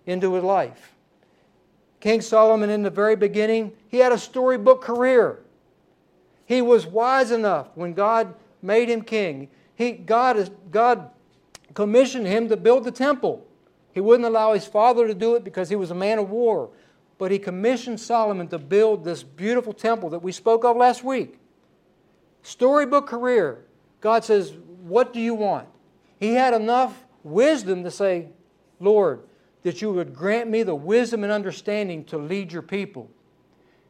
into 0.07 0.35
his 0.35 0.45
life. 0.45 0.95
King 2.01 2.21
Solomon, 2.21 2.71
in 2.71 2.83
the 2.83 2.91
very 2.91 3.17
beginning, 3.17 3.73
he 3.89 3.99
had 3.99 4.13
a 4.13 4.19
storybook 4.19 4.83
career. 4.83 5.41
He 6.45 6.63
was 6.63 6.87
wise 6.87 7.31
enough 7.31 7.69
when 7.75 7.95
God 7.95 8.35
made 8.63 8.89
him 8.89 9.03
king. 9.03 9.49
He, 9.75 9.93
God, 9.93 10.37
is, 10.37 10.51
God 10.71 11.11
commissioned 11.75 12.27
him 12.27 12.49
to 12.49 12.57
build 12.57 12.85
the 12.85 12.93
temple. 12.93 13.47
He 13.93 14.01
wouldn't 14.01 14.27
allow 14.27 14.53
his 14.53 14.67
father 14.67 15.07
to 15.07 15.15
do 15.15 15.35
it 15.35 15.45
because 15.45 15.69
he 15.69 15.77
was 15.77 15.91
a 15.91 15.95
man 15.95 16.19
of 16.19 16.31
war. 16.31 16.71
But 17.19 17.31
he 17.31 17.39
commissioned 17.39 17.99
Solomon 17.99 18.47
to 18.49 18.59
build 18.59 19.05
this 19.05 19.23
beautiful 19.23 19.73
temple 19.73 20.11
that 20.11 20.19
we 20.23 20.33
spoke 20.33 20.65
of 20.65 20.77
last 20.77 21.03
week. 21.03 21.39
Storybook 22.47 23.09
career. 23.09 23.65
God 24.01 24.25
says, 24.25 24.53
What 24.83 25.13
do 25.13 25.19
you 25.19 25.35
want? 25.35 25.67
He 26.21 26.35
had 26.35 26.55
enough 26.55 27.05
wisdom 27.25 27.83
to 27.83 27.91
say, 27.91 28.29
Lord, 28.79 29.25
that 29.65 29.83
you 29.83 29.93
would 29.93 30.15
grant 30.15 30.49
me 30.49 30.63
the 30.63 30.77
wisdom 30.77 31.25
and 31.25 31.33
understanding 31.33 32.05
to 32.05 32.19
lead 32.19 32.53
your 32.53 32.63
people. 32.63 33.11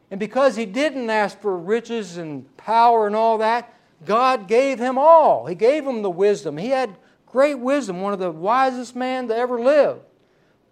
And 0.09 0.19
because 0.19 0.55
he 0.55 0.65
didn't 0.65 1.07
ask 1.11 1.39
for 1.39 1.55
riches 1.55 2.17
and 2.17 2.57
power 2.57 3.05
and 3.05 3.15
all 3.15 3.37
that, 3.37 3.71
God 4.07 4.47
gave 4.47 4.79
him 4.79 4.97
all. 4.97 5.45
He 5.45 5.53
gave 5.53 5.85
him 5.85 6.01
the 6.01 6.09
wisdom. 6.09 6.57
He 6.57 6.69
had 6.69 6.97
great 7.27 7.59
wisdom, 7.59 8.01
one 8.01 8.13
of 8.13 8.19
the 8.19 8.31
wisest 8.31 8.95
men 8.95 9.27
to 9.27 9.35
ever 9.35 9.61
live. 9.61 9.99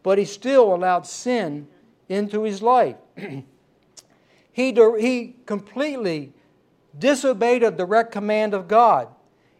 But 0.01 0.17
he 0.17 0.25
still 0.25 0.73
allowed 0.73 1.05
sin 1.05 1.67
into 2.09 2.41
his 2.41 2.63
life. 2.63 2.95
he, 3.15 3.43
he 4.73 5.35
completely 5.45 6.33
disobeyed 6.97 7.63
a 7.63 7.71
direct 7.71 8.11
command 8.11 8.53
of 8.53 8.67
God. 8.67 9.07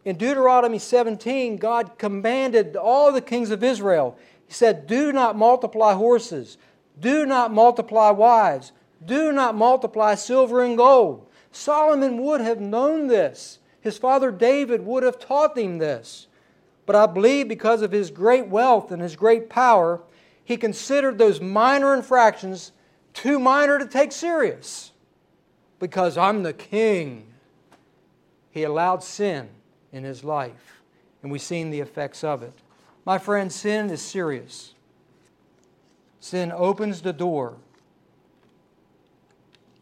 In 0.03 0.17
Deuteronomy 0.17 0.79
17, 0.79 1.57
God 1.57 1.97
commanded 1.97 2.75
all 2.75 3.11
the 3.11 3.21
kings 3.21 3.49
of 3.49 3.63
Israel, 3.63 4.17
He 4.47 4.53
said, 4.53 4.87
Do 4.87 5.11
not 5.11 5.35
multiply 5.35 5.93
horses, 5.93 6.57
do 6.99 7.25
not 7.25 7.51
multiply 7.51 8.11
wives, 8.11 8.71
do 9.03 9.31
not 9.31 9.55
multiply 9.55 10.15
silver 10.15 10.63
and 10.63 10.77
gold. 10.77 11.27
Solomon 11.51 12.17
would 12.23 12.41
have 12.41 12.59
known 12.59 13.07
this. 13.07 13.59
His 13.81 13.97
father 13.97 14.31
David 14.31 14.85
would 14.85 15.03
have 15.03 15.19
taught 15.19 15.57
him 15.57 15.77
this. 15.77 16.27
But 16.85 16.95
I 16.95 17.05
believe 17.05 17.47
because 17.47 17.81
of 17.81 17.91
his 17.91 18.11
great 18.11 18.47
wealth 18.47 18.91
and 18.91 19.01
his 19.01 19.15
great 19.15 19.49
power, 19.49 20.01
he 20.43 20.57
considered 20.57 21.17
those 21.17 21.41
minor 21.41 21.93
infractions 21.95 22.71
too 23.13 23.39
minor 23.39 23.79
to 23.79 23.85
take 23.85 24.11
serious. 24.11 24.91
Because 25.79 26.17
I'm 26.17 26.43
the 26.43 26.53
king. 26.53 27.27
He 28.51 28.63
allowed 28.63 29.03
sin 29.03 29.49
in 29.91 30.03
his 30.03 30.23
life, 30.23 30.81
and 31.21 31.31
we've 31.31 31.41
seen 31.41 31.71
the 31.71 31.81
effects 31.81 32.23
of 32.23 32.41
it. 32.41 32.53
My 33.05 33.17
friend, 33.17 33.51
sin 33.51 33.89
is 33.89 34.01
serious. 34.01 34.73
Sin 36.19 36.51
opens 36.55 37.01
the 37.01 37.13
door 37.13 37.57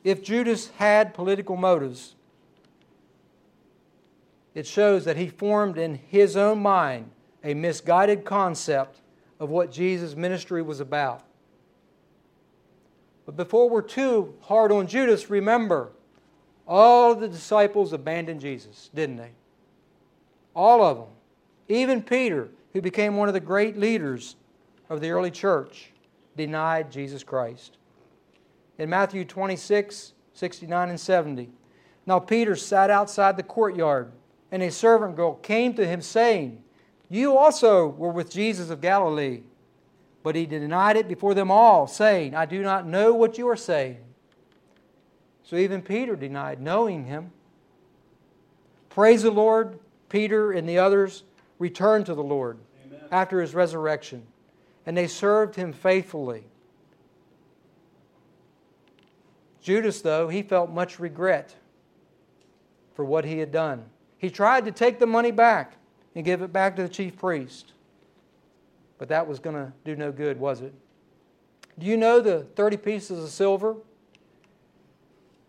if 0.03 0.21
Judas 0.21 0.69
had 0.77 1.13
political 1.13 1.56
motives, 1.56 2.15
it 4.53 4.67
shows 4.67 5.06
that 5.06 5.17
he 5.17 5.27
formed 5.27 5.77
in 5.77 5.95
his 5.95 6.36
own 6.36 6.62
mind 6.62 7.10
a 7.43 7.53
misguided 7.53 8.25
concept 8.25 8.99
of 9.39 9.49
what 9.49 9.71
Jesus' 9.71 10.15
ministry 10.15 10.62
was 10.62 10.79
about. 10.79 11.23
But 13.25 13.38
before 13.38 13.69
we're 13.69 13.81
too 13.81 14.33
hard 14.41 14.71
on 14.71 14.88
Judas, 14.88 15.29
remember, 15.29 15.91
all 16.67 17.15
the 17.15 17.27
disciples 17.27 17.93
abandoned 17.93 18.41
Jesus, 18.41 18.89
didn't 18.93 19.17
they? 19.17 19.31
All 20.55 20.83
of 20.83 20.97
them. 20.97 21.07
Even 21.69 22.01
Peter, 22.01 22.49
who 22.73 22.81
became 22.81 23.15
one 23.15 23.27
of 23.27 23.33
the 23.33 23.39
great 23.39 23.77
leaders 23.77 24.36
of 24.89 25.01
the 25.01 25.12
early 25.12 25.31
church, 25.31 25.91
denied 26.36 26.91
Jesus 26.91 27.23
Christ 27.23 27.77
in 28.77 28.89
Matthew 28.89 29.25
26, 29.25 30.13
69 30.33 30.89
and 30.89 30.99
70. 30.99 31.49
Now 32.05 32.19
Peter 32.19 32.55
sat 32.55 32.89
outside 32.89 33.38
the 33.38 33.43
courtyard, 33.43 34.12
and 34.51 34.62
a 34.62 34.71
servant 34.71 35.15
girl 35.15 35.36
came 35.36 35.73
to 35.75 35.86
him, 35.86 36.01
saying, 36.01 36.62
You 37.09 37.38
also 37.38 37.88
were 37.88 38.12
with 38.12 38.31
Jesus 38.31 38.69
of 38.69 38.81
Galilee. 38.81 39.41
But 40.23 40.36
he 40.36 40.45
denied 40.45 40.95
it 40.95 41.07
before 41.07 41.33
them 41.33 41.51
all, 41.51 41.86
saying, 41.86 42.33
I 42.33 42.45
do 42.45 42.62
not 42.62 42.88
know 42.88 43.13
what 43.13 43.38
you 43.38 43.47
are 43.49 43.57
saying. 43.57 43.99
So 45.43 45.57
even 45.57 45.81
Peter 45.81 46.15
denied 46.15 46.62
knowing 46.62 47.05
him. 47.05 47.31
Praise 48.89 49.23
the 49.23 49.31
Lord. 49.31 49.79
Peter 50.07 50.51
and 50.51 50.67
the 50.69 50.77
others 50.77 51.23
returned 51.59 52.05
to 52.05 52.15
the 52.15 52.23
Lord 52.23 52.59
Amen. 52.86 53.01
after 53.12 53.41
his 53.41 53.53
resurrection, 53.53 54.23
and 54.86 54.95
they 54.95 55.07
served 55.07 55.55
him 55.55 55.73
faithfully. 55.73 56.43
Judas, 59.62 60.01
though, 60.01 60.27
he 60.27 60.43
felt 60.43 60.69
much 60.69 60.99
regret 60.99 61.55
for 62.95 63.03
what 63.03 63.25
he 63.25 63.39
had 63.39 63.51
done. 63.51 63.86
He 64.17 64.29
tried 64.29 64.65
to 64.65 64.71
take 64.71 64.99
the 64.99 65.07
money 65.07 65.31
back 65.31 65.77
and 66.15 66.23
give 66.23 66.41
it 66.41 66.53
back 66.53 66.75
to 66.75 66.83
the 66.83 66.89
chief 66.89 67.17
priest. 67.17 67.73
But 68.97 69.10
that 69.10 69.27
was 69.27 69.39
going 69.39 69.56
to 69.56 69.73
do 69.84 69.95
no 69.95 70.12
good, 70.12 70.39
was 70.39 70.62
it? 70.62 70.73
Do 71.79 71.86
you 71.86 71.97
know 71.97 72.19
the 72.19 72.41
30 72.56 72.77
pieces 72.77 73.23
of 73.23 73.29
silver 73.29 73.75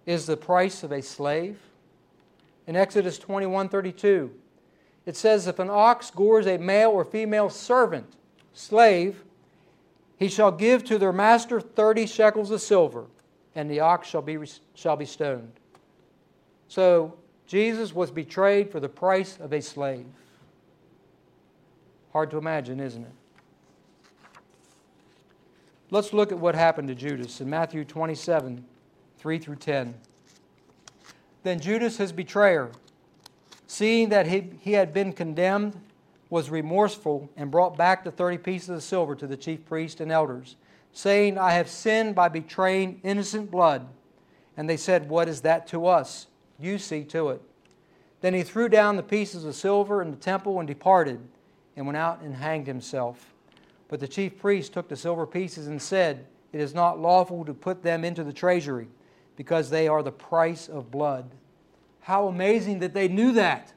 is 0.06 0.26
the 0.26 0.36
price 0.36 0.82
of 0.82 0.92
a 0.92 1.02
slave? 1.02 1.58
In 2.66 2.76
Exodus 2.76 3.18
21 3.18 3.68
32, 3.68 4.30
it 5.06 5.16
says, 5.16 5.46
If 5.46 5.58
an 5.58 5.68
ox 5.70 6.10
gores 6.10 6.46
a 6.46 6.56
male 6.56 6.90
or 6.90 7.04
female 7.04 7.50
servant, 7.50 8.06
slave, 8.54 9.22
he 10.18 10.28
shall 10.28 10.50
give 10.50 10.84
to 10.84 10.98
their 10.98 11.12
master 11.12 11.60
30 11.60 12.06
shekels 12.06 12.50
of 12.50 12.60
silver 12.62 13.06
and 13.54 13.70
the 13.70 13.80
ox 13.80 14.08
shall 14.08 14.22
be, 14.22 14.38
shall 14.74 14.96
be 14.96 15.04
stoned. 15.04 15.52
So 16.68 17.16
Jesus 17.46 17.94
was 17.94 18.10
betrayed 18.10 18.70
for 18.70 18.80
the 18.80 18.88
price 18.88 19.38
of 19.40 19.52
a 19.52 19.60
slave. 19.60 20.06
Hard 22.12 22.30
to 22.30 22.38
imagine, 22.38 22.80
isn't 22.80 23.02
it? 23.02 23.12
Let's 25.94 26.12
look 26.12 26.32
at 26.32 26.40
what 26.40 26.56
happened 26.56 26.88
to 26.88 26.94
Judas 26.96 27.40
in 27.40 27.48
Matthew 27.48 27.84
27 27.84 28.64
3 29.16 29.38
through 29.38 29.54
10. 29.54 29.94
Then 31.44 31.60
Judas, 31.60 31.98
his 31.98 32.10
betrayer, 32.10 32.72
seeing 33.68 34.08
that 34.08 34.26
he, 34.26 34.50
he 34.58 34.72
had 34.72 34.92
been 34.92 35.12
condemned, 35.12 35.78
was 36.30 36.50
remorseful 36.50 37.30
and 37.36 37.48
brought 37.48 37.76
back 37.76 38.02
the 38.02 38.10
30 38.10 38.38
pieces 38.38 38.70
of 38.70 38.82
silver 38.82 39.14
to 39.14 39.28
the 39.28 39.36
chief 39.36 39.64
priests 39.66 40.00
and 40.00 40.10
elders 40.10 40.56
saying, 40.92 41.38
I 41.38 41.52
have 41.52 41.68
sinned 41.68 42.16
by 42.16 42.28
betraying 42.28 42.98
innocent 43.04 43.52
blood. 43.52 43.86
And 44.56 44.68
they 44.68 44.76
said, 44.76 45.08
What 45.08 45.28
is 45.28 45.42
that 45.42 45.68
to 45.68 45.86
us? 45.86 46.26
You 46.58 46.78
see 46.78 47.04
to 47.04 47.28
it. 47.28 47.40
Then 48.20 48.34
he 48.34 48.42
threw 48.42 48.68
down 48.68 48.96
the 48.96 49.04
pieces 49.04 49.44
of 49.44 49.54
silver 49.54 50.02
in 50.02 50.10
the 50.10 50.16
temple 50.16 50.58
and 50.58 50.66
departed, 50.66 51.20
and 51.76 51.86
went 51.86 51.98
out 51.98 52.20
and 52.20 52.34
hanged 52.34 52.66
himself. 52.66 53.33
But 53.94 54.00
the 54.00 54.08
chief 54.08 54.40
priest 54.40 54.72
took 54.72 54.88
the 54.88 54.96
silver 54.96 55.24
pieces 55.24 55.68
and 55.68 55.80
said, 55.80 56.26
It 56.52 56.58
is 56.58 56.74
not 56.74 56.98
lawful 56.98 57.44
to 57.44 57.54
put 57.54 57.84
them 57.84 58.04
into 58.04 58.24
the 58.24 58.32
treasury, 58.32 58.88
because 59.36 59.70
they 59.70 59.86
are 59.86 60.02
the 60.02 60.10
price 60.10 60.68
of 60.68 60.90
blood. 60.90 61.30
How 62.00 62.26
amazing 62.26 62.80
that 62.80 62.92
they 62.92 63.06
knew 63.06 63.30
that. 63.34 63.72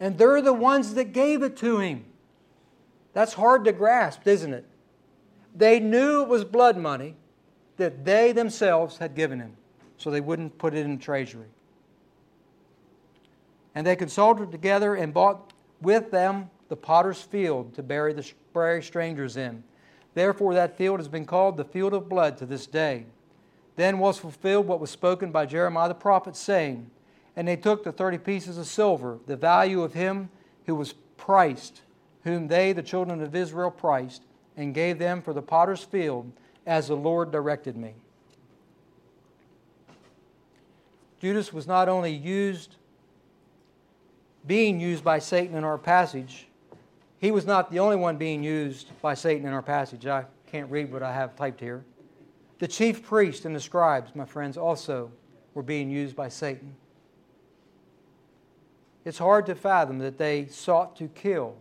And 0.00 0.18
they're 0.18 0.42
the 0.42 0.52
ones 0.52 0.94
that 0.94 1.12
gave 1.12 1.44
it 1.44 1.56
to 1.58 1.78
him. 1.78 2.06
That's 3.12 3.34
hard 3.34 3.64
to 3.66 3.72
grasp, 3.72 4.26
isn't 4.26 4.52
it? 4.52 4.64
They 5.54 5.78
knew 5.78 6.22
it 6.22 6.28
was 6.28 6.44
blood 6.44 6.76
money 6.76 7.14
that 7.76 8.04
they 8.04 8.32
themselves 8.32 8.98
had 8.98 9.14
given 9.14 9.38
him, 9.38 9.56
so 9.96 10.10
they 10.10 10.20
wouldn't 10.20 10.58
put 10.58 10.74
it 10.74 10.84
in 10.84 10.96
the 10.96 11.00
treasury. 11.04 11.46
And 13.76 13.86
they 13.86 13.94
consulted 13.94 14.50
together 14.50 14.96
and 14.96 15.14
bought 15.14 15.52
with 15.80 16.10
them 16.10 16.50
the 16.68 16.74
potter's 16.74 17.20
field 17.22 17.74
to 17.74 17.84
bury 17.84 18.12
the 18.12 18.28
strangers 18.80 19.36
in. 19.36 19.62
Therefore, 20.14 20.54
that 20.54 20.76
field 20.76 20.98
has 20.98 21.08
been 21.08 21.26
called 21.26 21.56
the 21.56 21.64
field 21.64 21.92
of 21.92 22.08
blood 22.08 22.38
to 22.38 22.46
this 22.46 22.66
day. 22.66 23.04
Then 23.76 23.98
was 23.98 24.18
fulfilled 24.18 24.66
what 24.66 24.80
was 24.80 24.90
spoken 24.90 25.30
by 25.30 25.44
Jeremiah 25.44 25.88
the 25.88 25.94
prophet, 25.94 26.34
saying, 26.34 26.90
And 27.36 27.46
they 27.46 27.56
took 27.56 27.84
the 27.84 27.92
thirty 27.92 28.16
pieces 28.16 28.56
of 28.56 28.66
silver, 28.66 29.18
the 29.26 29.36
value 29.36 29.82
of 29.82 29.92
him 29.92 30.30
who 30.64 30.74
was 30.74 30.94
priced, 31.18 31.82
whom 32.24 32.48
they, 32.48 32.72
the 32.72 32.82
children 32.82 33.20
of 33.22 33.34
Israel, 33.34 33.70
priced, 33.70 34.22
and 34.56 34.74
gave 34.74 34.98
them 34.98 35.20
for 35.20 35.34
the 35.34 35.42
potter's 35.42 35.84
field, 35.84 36.32
as 36.66 36.88
the 36.88 36.96
Lord 36.96 37.30
directed 37.30 37.76
me. 37.76 37.94
Judas 41.20 41.52
was 41.52 41.66
not 41.66 41.88
only 41.88 42.12
used, 42.12 42.76
being 44.46 44.80
used 44.80 45.04
by 45.04 45.18
Satan 45.18 45.56
in 45.56 45.64
our 45.64 45.78
passage, 45.78 46.46
he 47.18 47.30
was 47.30 47.46
not 47.46 47.70
the 47.70 47.78
only 47.78 47.96
one 47.96 48.16
being 48.16 48.42
used 48.42 48.90
by 49.00 49.14
Satan 49.14 49.46
in 49.46 49.52
our 49.52 49.62
passage. 49.62 50.06
I 50.06 50.24
can't 50.46 50.70
read 50.70 50.92
what 50.92 51.02
I 51.02 51.12
have 51.12 51.36
typed 51.36 51.60
here. 51.60 51.84
The 52.58 52.68
chief 52.68 53.02
priests 53.02 53.44
and 53.44 53.54
the 53.54 53.60
scribes, 53.60 54.14
my 54.14 54.24
friends, 54.24 54.56
also 54.56 55.10
were 55.54 55.62
being 55.62 55.90
used 55.90 56.16
by 56.16 56.28
Satan. 56.28 56.74
It's 59.04 59.18
hard 59.18 59.46
to 59.46 59.54
fathom 59.54 59.98
that 60.00 60.18
they 60.18 60.46
sought 60.46 60.96
to 60.96 61.08
kill. 61.08 61.56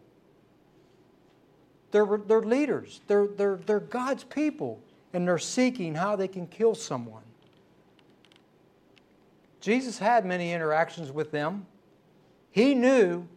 They're, 1.92 2.06
leaders, 2.06 3.02
they're, 3.08 3.28
they're 3.28 3.80
God's 3.80 4.24
people, 4.26 4.82
and 5.14 5.28
they're 5.28 5.38
seeking 5.38 5.96
how 5.96 6.16
they 6.16 6.28
can 6.28 6.48
kill 6.48 6.76
someone. 6.76 7.24
Jesus 9.62 9.98
had 9.98 10.26
many 10.26 10.52
interactions 10.52 11.12
with 11.12 11.32
them. 11.32 11.66
He 12.52 12.76
knew 12.76 13.28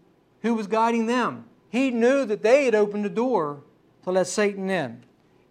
who 0.43 0.55
was 0.55 0.67
guiding 0.67 1.07
them. 1.07 1.45
He 1.71 1.91
knew 1.91 2.25
that 2.25 2.43
they 2.43 2.65
had 2.65 2.75
opened 2.75 3.05
the 3.05 3.11
door 3.11 3.63
to 4.05 4.11
let 4.11 4.27
Satan 4.27 4.71
in. 4.71 5.03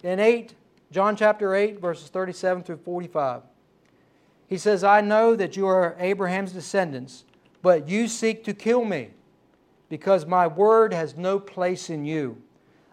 In 0.04 0.20
8, 0.20 0.54
John 0.92 1.16
chapter 1.16 1.54
8, 1.54 1.80
verses 1.80 2.10
37 2.10 2.64
through 2.64 2.78
45, 2.78 3.42
he 4.48 4.58
says, 4.58 4.84
I 4.84 5.02
know 5.02 5.36
that 5.36 5.58
you 5.58 5.68
are 5.68 5.96
Abraham's 6.00 6.54
descendants, 6.54 7.26
but 7.62 7.90
you 7.90 8.08
seek 8.08 8.44
to 8.46 8.54
kill 8.54 8.86
me, 8.86 9.10
because 9.90 10.26
my 10.26 10.48
word 10.48 10.94
has 10.94 11.16
no 11.16 11.40
place 11.40 11.90
in 11.90 12.06
you. 12.06 12.42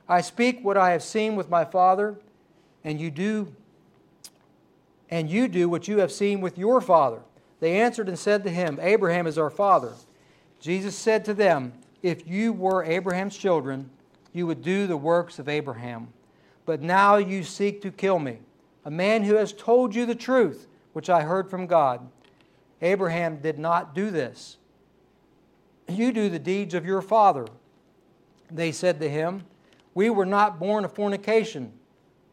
I 0.08 0.20
speak 0.20 0.64
what 0.64 0.76
I 0.76 0.90
have 0.90 1.02
seen 1.02 1.36
with 1.36 1.48
my 1.48 1.64
father, 1.64 2.18
and 2.82 3.00
you 3.00 3.10
do 3.10 3.54
and 5.10 5.30
you 5.30 5.46
do 5.46 5.68
what 5.68 5.86
you 5.86 5.98
have 5.98 6.10
seen 6.10 6.40
with 6.40 6.58
your 6.58 6.80
father. 6.80 7.20
They 7.60 7.80
answered 7.80 8.08
and 8.08 8.18
said 8.18 8.42
to 8.44 8.50
him, 8.50 8.78
Abraham 8.82 9.26
is 9.26 9.38
our 9.38 9.50
father. 9.50 9.92
Jesus 10.60 10.96
said 10.96 11.24
to 11.26 11.34
them, 11.34 11.72
if 12.04 12.28
you 12.28 12.52
were 12.52 12.84
Abraham's 12.84 13.34
children, 13.34 13.88
you 14.34 14.46
would 14.46 14.60
do 14.60 14.86
the 14.86 14.96
works 14.96 15.38
of 15.38 15.48
Abraham. 15.48 16.08
But 16.66 16.82
now 16.82 17.16
you 17.16 17.42
seek 17.42 17.80
to 17.80 17.90
kill 17.90 18.18
me, 18.18 18.40
a 18.84 18.90
man 18.90 19.24
who 19.24 19.36
has 19.36 19.54
told 19.54 19.94
you 19.94 20.04
the 20.04 20.14
truth, 20.14 20.66
which 20.92 21.08
I 21.08 21.22
heard 21.22 21.48
from 21.48 21.66
God. 21.66 22.06
Abraham 22.82 23.38
did 23.38 23.58
not 23.58 23.94
do 23.94 24.10
this. 24.10 24.58
You 25.88 26.12
do 26.12 26.28
the 26.28 26.38
deeds 26.38 26.74
of 26.74 26.84
your 26.84 27.00
father. 27.00 27.46
They 28.50 28.70
said 28.70 29.00
to 29.00 29.08
him, 29.08 29.44
We 29.94 30.10
were 30.10 30.26
not 30.26 30.60
born 30.60 30.84
of 30.84 30.92
fornication. 30.92 31.72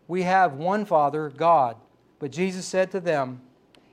We 0.05 0.23
have 0.23 0.55
one 0.55 0.83
Father, 0.83 1.29
God. 1.29 1.77
But 2.19 2.31
Jesus 2.31 2.65
said 2.65 2.91
to 2.91 2.99
them, 2.99 3.39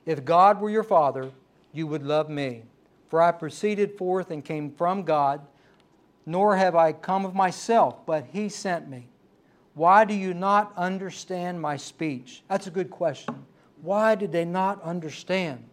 If 0.05 0.25
God 0.25 0.59
were 0.59 0.69
your 0.69 0.83
Father, 0.83 1.31
you 1.71 1.87
would 1.87 2.03
love 2.03 2.29
me. 2.29 2.63
For 3.07 3.21
I 3.21 3.31
proceeded 3.31 3.97
forth 3.97 4.29
and 4.29 4.43
came 4.43 4.71
from 4.71 5.03
God 5.03 5.39
nor 6.29 6.55
have 6.55 6.75
I 6.75 6.93
come 6.93 7.25
of 7.25 7.33
myself, 7.33 8.05
but 8.05 8.27
he 8.31 8.49
sent 8.49 8.87
me. 8.87 9.07
Why 9.73 10.05
do 10.05 10.13
you 10.13 10.35
not 10.35 10.71
understand 10.77 11.59
my 11.59 11.75
speech? 11.75 12.43
That's 12.47 12.67
a 12.67 12.71
good 12.71 12.91
question. 12.91 13.47
Why 13.81 14.13
did 14.13 14.31
they 14.31 14.45
not 14.45 14.79
understand? 14.83 15.63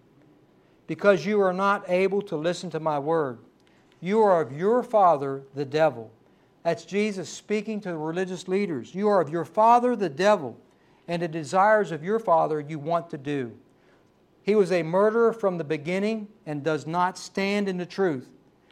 Because 0.87 1.27
you 1.27 1.43
are 1.43 1.53
not 1.53 1.85
able 1.91 2.23
to 2.23 2.37
listen 2.37 2.71
to 2.71 2.81
my 2.81 2.99
word. 2.99 3.39
You 4.01 4.23
are 4.23 4.41
of 4.41 4.51
your 4.51 4.83
father, 4.83 5.43
the 5.55 5.67
devil. 5.67 6.11
That's 6.63 6.87
Jesus 6.87 7.29
speaking 7.29 7.83
to 7.83 7.91
the 7.91 7.99
religious 7.99 8.49
leaders. 8.49 8.95
You 8.95 9.09
are 9.09 9.21
of 9.21 9.29
your 9.29 9.45
father, 9.45 9.95
the 9.95 10.09
devil, 10.09 10.57
and 11.07 11.21
the 11.21 11.29
desires 11.29 11.93
of 11.93 12.03
your 12.03 12.19
father 12.19 12.61
you 12.61 12.79
want 12.79 13.11
to 13.11 13.19
do. 13.19 13.53
He 14.43 14.55
was 14.55 14.73
a 14.73 14.83
murderer 14.83 15.35
from 15.35 15.59
the 15.59 15.65
beginning 15.65 16.29
and 16.47 16.63
does 16.63 16.87
not 16.87 17.19
stand 17.19 17.69
in 17.69 17.77
the 17.77 17.85
truth 17.85 18.31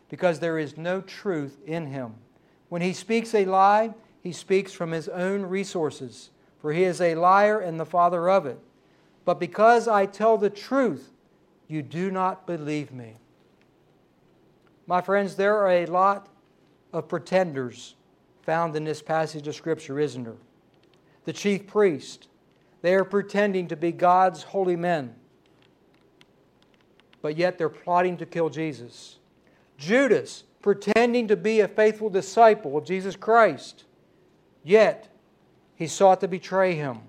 because 0.08 0.40
there 0.40 0.58
is 0.58 0.76
no 0.76 1.00
truth 1.00 1.58
in 1.66 1.86
him. 1.86 2.14
When 2.68 2.82
he 2.82 2.92
speaks 2.92 3.34
a 3.34 3.44
lie, 3.44 3.94
he 4.22 4.32
speaks 4.32 4.72
from 4.72 4.90
his 4.90 5.08
own 5.08 5.42
resources, 5.42 6.30
for 6.58 6.72
he 6.72 6.84
is 6.84 7.00
a 7.00 7.14
liar 7.14 7.60
and 7.60 7.78
the 7.78 7.86
father 7.86 8.28
of 8.28 8.46
it. 8.46 8.58
But 9.24 9.40
because 9.40 9.88
I 9.88 10.06
tell 10.06 10.36
the 10.36 10.50
truth, 10.50 11.12
you 11.68 11.82
do 11.82 12.10
not 12.10 12.46
believe 12.46 12.92
me. 12.92 13.14
My 14.86 15.00
friends, 15.00 15.36
there 15.36 15.56
are 15.56 15.70
a 15.70 15.86
lot 15.86 16.28
of 16.92 17.08
pretenders 17.08 17.94
found 18.42 18.76
in 18.76 18.84
this 18.84 19.02
passage 19.02 19.48
of 19.48 19.54
Scripture, 19.54 19.98
isn't 19.98 20.24
there? 20.24 20.34
The 21.24 21.32
chief 21.32 21.66
priest, 21.66 22.28
they 22.82 22.94
are 22.94 23.04
pretending 23.04 23.68
to 23.68 23.76
be 23.76 23.92
God's 23.92 24.42
holy 24.42 24.76
men, 24.76 25.14
but 27.22 27.36
yet 27.38 27.56
they're 27.56 27.70
plotting 27.70 28.18
to 28.18 28.26
kill 28.26 28.50
Jesus. 28.50 29.16
Judas, 29.78 30.44
pretending 30.62 31.28
to 31.28 31.36
be 31.36 31.60
a 31.60 31.68
faithful 31.68 32.10
disciple 32.10 32.76
of 32.76 32.84
Jesus 32.84 33.16
Christ, 33.16 33.84
yet 34.62 35.08
he 35.76 35.86
sought 35.86 36.20
to 36.20 36.28
betray 36.28 36.74
him. 36.74 37.00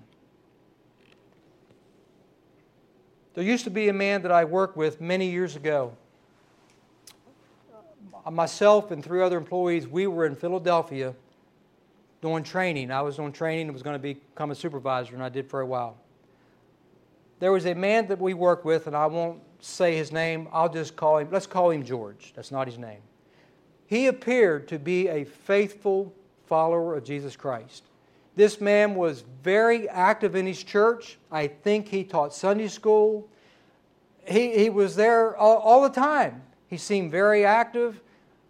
There 3.34 3.44
used 3.44 3.64
to 3.64 3.70
be 3.70 3.88
a 3.88 3.92
man 3.92 4.22
that 4.22 4.32
I 4.32 4.44
worked 4.44 4.76
with 4.76 5.00
many 5.00 5.30
years 5.30 5.56
ago. 5.56 5.94
Uh, 8.24 8.30
myself 8.30 8.90
and 8.90 9.04
three 9.04 9.22
other 9.22 9.36
employees, 9.36 9.86
we 9.86 10.06
were 10.06 10.24
in 10.24 10.34
Philadelphia 10.34 11.14
doing 12.22 12.42
training. 12.42 12.90
I 12.90 13.02
was 13.02 13.18
on 13.18 13.32
training 13.32 13.66
and 13.66 13.72
was 13.72 13.82
going 13.82 13.94
to 13.94 14.02
become 14.02 14.50
a 14.50 14.54
supervisor, 14.54 15.14
and 15.14 15.22
I 15.22 15.28
did 15.28 15.48
for 15.50 15.60
a 15.60 15.66
while. 15.66 15.98
There 17.38 17.52
was 17.52 17.66
a 17.66 17.74
man 17.74 18.06
that 18.08 18.18
we 18.18 18.32
worked 18.32 18.64
with, 18.64 18.86
and 18.86 18.96
I 18.96 19.06
won't 19.06 19.40
say 19.60 19.96
his 19.96 20.12
name. 20.12 20.48
I'll 20.52 20.72
just 20.72 20.96
call 20.96 21.18
him, 21.18 21.28
let's 21.30 21.46
call 21.46 21.70
him 21.70 21.84
George. 21.84 22.32
That's 22.34 22.50
not 22.50 22.66
his 22.66 22.78
name. 22.78 23.00
He 23.86 24.06
appeared 24.06 24.68
to 24.68 24.78
be 24.78 25.08
a 25.08 25.24
faithful 25.24 26.12
follower 26.46 26.96
of 26.96 27.04
Jesus 27.04 27.36
Christ. 27.36 27.84
This 28.34 28.60
man 28.60 28.94
was 28.94 29.24
very 29.42 29.88
active 29.88 30.34
in 30.34 30.46
his 30.46 30.62
church. 30.62 31.18
I 31.32 31.46
think 31.46 31.88
he 31.88 32.04
taught 32.04 32.34
Sunday 32.34 32.68
school. 32.68 33.28
He, 34.26 34.58
he 34.58 34.70
was 34.70 34.96
there 34.96 35.36
all, 35.36 35.56
all 35.58 35.82
the 35.82 35.88
time. 35.88 36.42
He 36.68 36.76
seemed 36.76 37.10
very 37.10 37.44
active. 37.44 38.00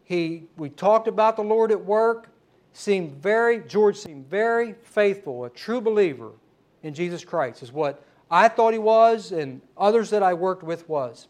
He, 0.05 0.45
we 0.57 0.71
talked 0.71 1.07
about 1.07 1.37
the 1.37 1.43
Lord 1.43 1.71
at 1.71 1.85
work. 1.85 2.29
Seemed 2.73 3.23
very, 3.23 3.61
George 3.61 3.97
seemed 3.97 4.29
very 4.29 4.75
faithful, 4.83 5.45
a 5.45 5.51
true 5.51 5.81
believer 5.81 6.33
in 6.83 6.93
Jesus 6.93 7.25
Christ, 7.25 7.63
is 7.63 7.73
what 7.73 8.03
I 8.31 8.49
thought 8.49 8.73
he 8.73 8.79
was, 8.79 9.33
and 9.33 9.61
others 9.77 10.11
that 10.11 10.23
I 10.23 10.35
worked 10.35 10.63
with 10.63 10.89
was. 10.89 11.29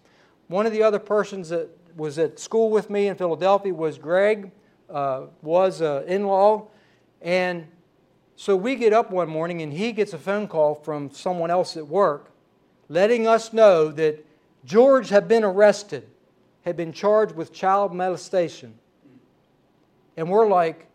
One 0.49 0.67
of 0.67 0.73
the 0.73 0.83
other 0.83 0.99
persons 0.99 1.49
that 1.51 1.69
was 1.97 2.19
at 2.19 2.39
school 2.39 2.71
with 2.71 2.91
me 2.91 3.09
in 3.09 3.17
Philadelphia 3.17 3.75
was 3.75 3.99
Greg, 3.99 4.51
uh, 4.89 5.23
was 5.43 5.81
an 5.81 6.05
in-law, 6.05 6.69
and 7.21 7.67
so 8.37 8.55
we 8.55 8.77
get 8.77 8.93
up 8.93 9.11
one 9.11 9.29
morning 9.29 9.63
and 9.63 9.73
he 9.73 9.93
gets 9.93 10.13
a 10.13 10.19
phone 10.19 10.47
call 10.47 10.75
from 10.75 11.11
someone 11.11 11.51
else 11.51 11.77
at 11.77 11.87
work 11.87 12.31
letting 12.89 13.27
us 13.27 13.53
know 13.53 13.91
that 13.93 14.25
George 14.65 15.09
had 15.09 15.29
been 15.29 15.45
arrested, 15.45 16.09
had 16.63 16.77
been 16.77 16.93
charged 16.93 17.35
with 17.35 17.53
child 17.53 17.95
molestation. 17.95 18.75
And 20.17 20.31
we're 20.31 20.49
like 20.49 20.87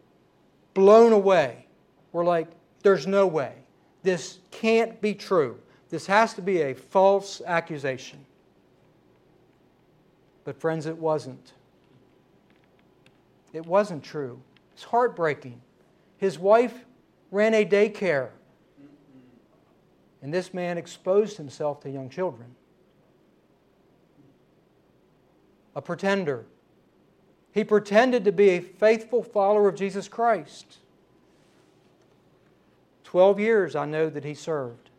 blown 0.73 1.13
away. 1.13 1.67
We're 2.11 2.25
like, 2.25 2.47
there's 2.83 3.07
no 3.07 3.27
way. 3.27 3.53
This 4.03 4.39
can't 4.49 4.99
be 5.01 5.13
true. 5.13 5.59
This 5.91 6.07
has 6.07 6.33
to 6.35 6.41
be 6.41 6.61
a 6.61 6.73
false 6.73 7.41
accusation. 7.45 8.25
But, 10.45 10.59
friends, 10.59 10.85
it 10.85 10.97
wasn't. 10.97 11.51
It 13.51 13.65
wasn't 13.65 14.01
true. 14.01 14.41
It's 14.71 14.85
heartbreaking. 14.85 15.61
His 16.17 16.39
wife 16.39 16.85
ran 17.29 17.53
a 17.53 17.65
daycare. 17.65 18.29
And 20.21 20.33
this 20.33 20.53
man 20.53 20.77
exposed 20.77 21.35
himself 21.35 21.81
to 21.81 21.89
young 21.89 22.09
children. 22.09 22.55
A 25.75 25.81
pretender. 25.81 26.45
He 27.51 27.65
pretended 27.65 28.23
to 28.23 28.31
be 28.31 28.49
a 28.51 28.61
faithful 28.61 29.23
follower 29.23 29.67
of 29.67 29.75
Jesus 29.75 30.07
Christ. 30.07 30.77
Twelve 33.03 33.41
years 33.41 33.75
I 33.75 33.85
know 33.85 34.09
that 34.09 34.23
he 34.23 34.33
served 34.33 34.90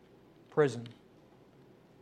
prison. 0.53 0.87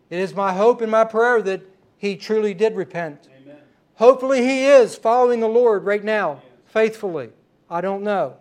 It 0.10 0.20
is 0.20 0.36
my 0.36 0.52
hope 0.54 0.82
and 0.82 0.92
my 0.92 1.06
prayer 1.06 1.42
that 1.42 1.62
he 1.98 2.18
truly 2.18 2.54
did 2.54 2.76
repent. 2.76 3.30
Amen. 3.42 3.58
Hopefully, 3.96 4.42
he 4.44 4.66
is 4.66 4.96
following 4.96 5.40
the 5.40 5.48
Lord 5.48 5.86
right 5.86 6.04
now, 6.04 6.42
faithfully. 6.66 7.30
I 7.70 7.80
don't 7.80 8.04
know. 8.04 8.36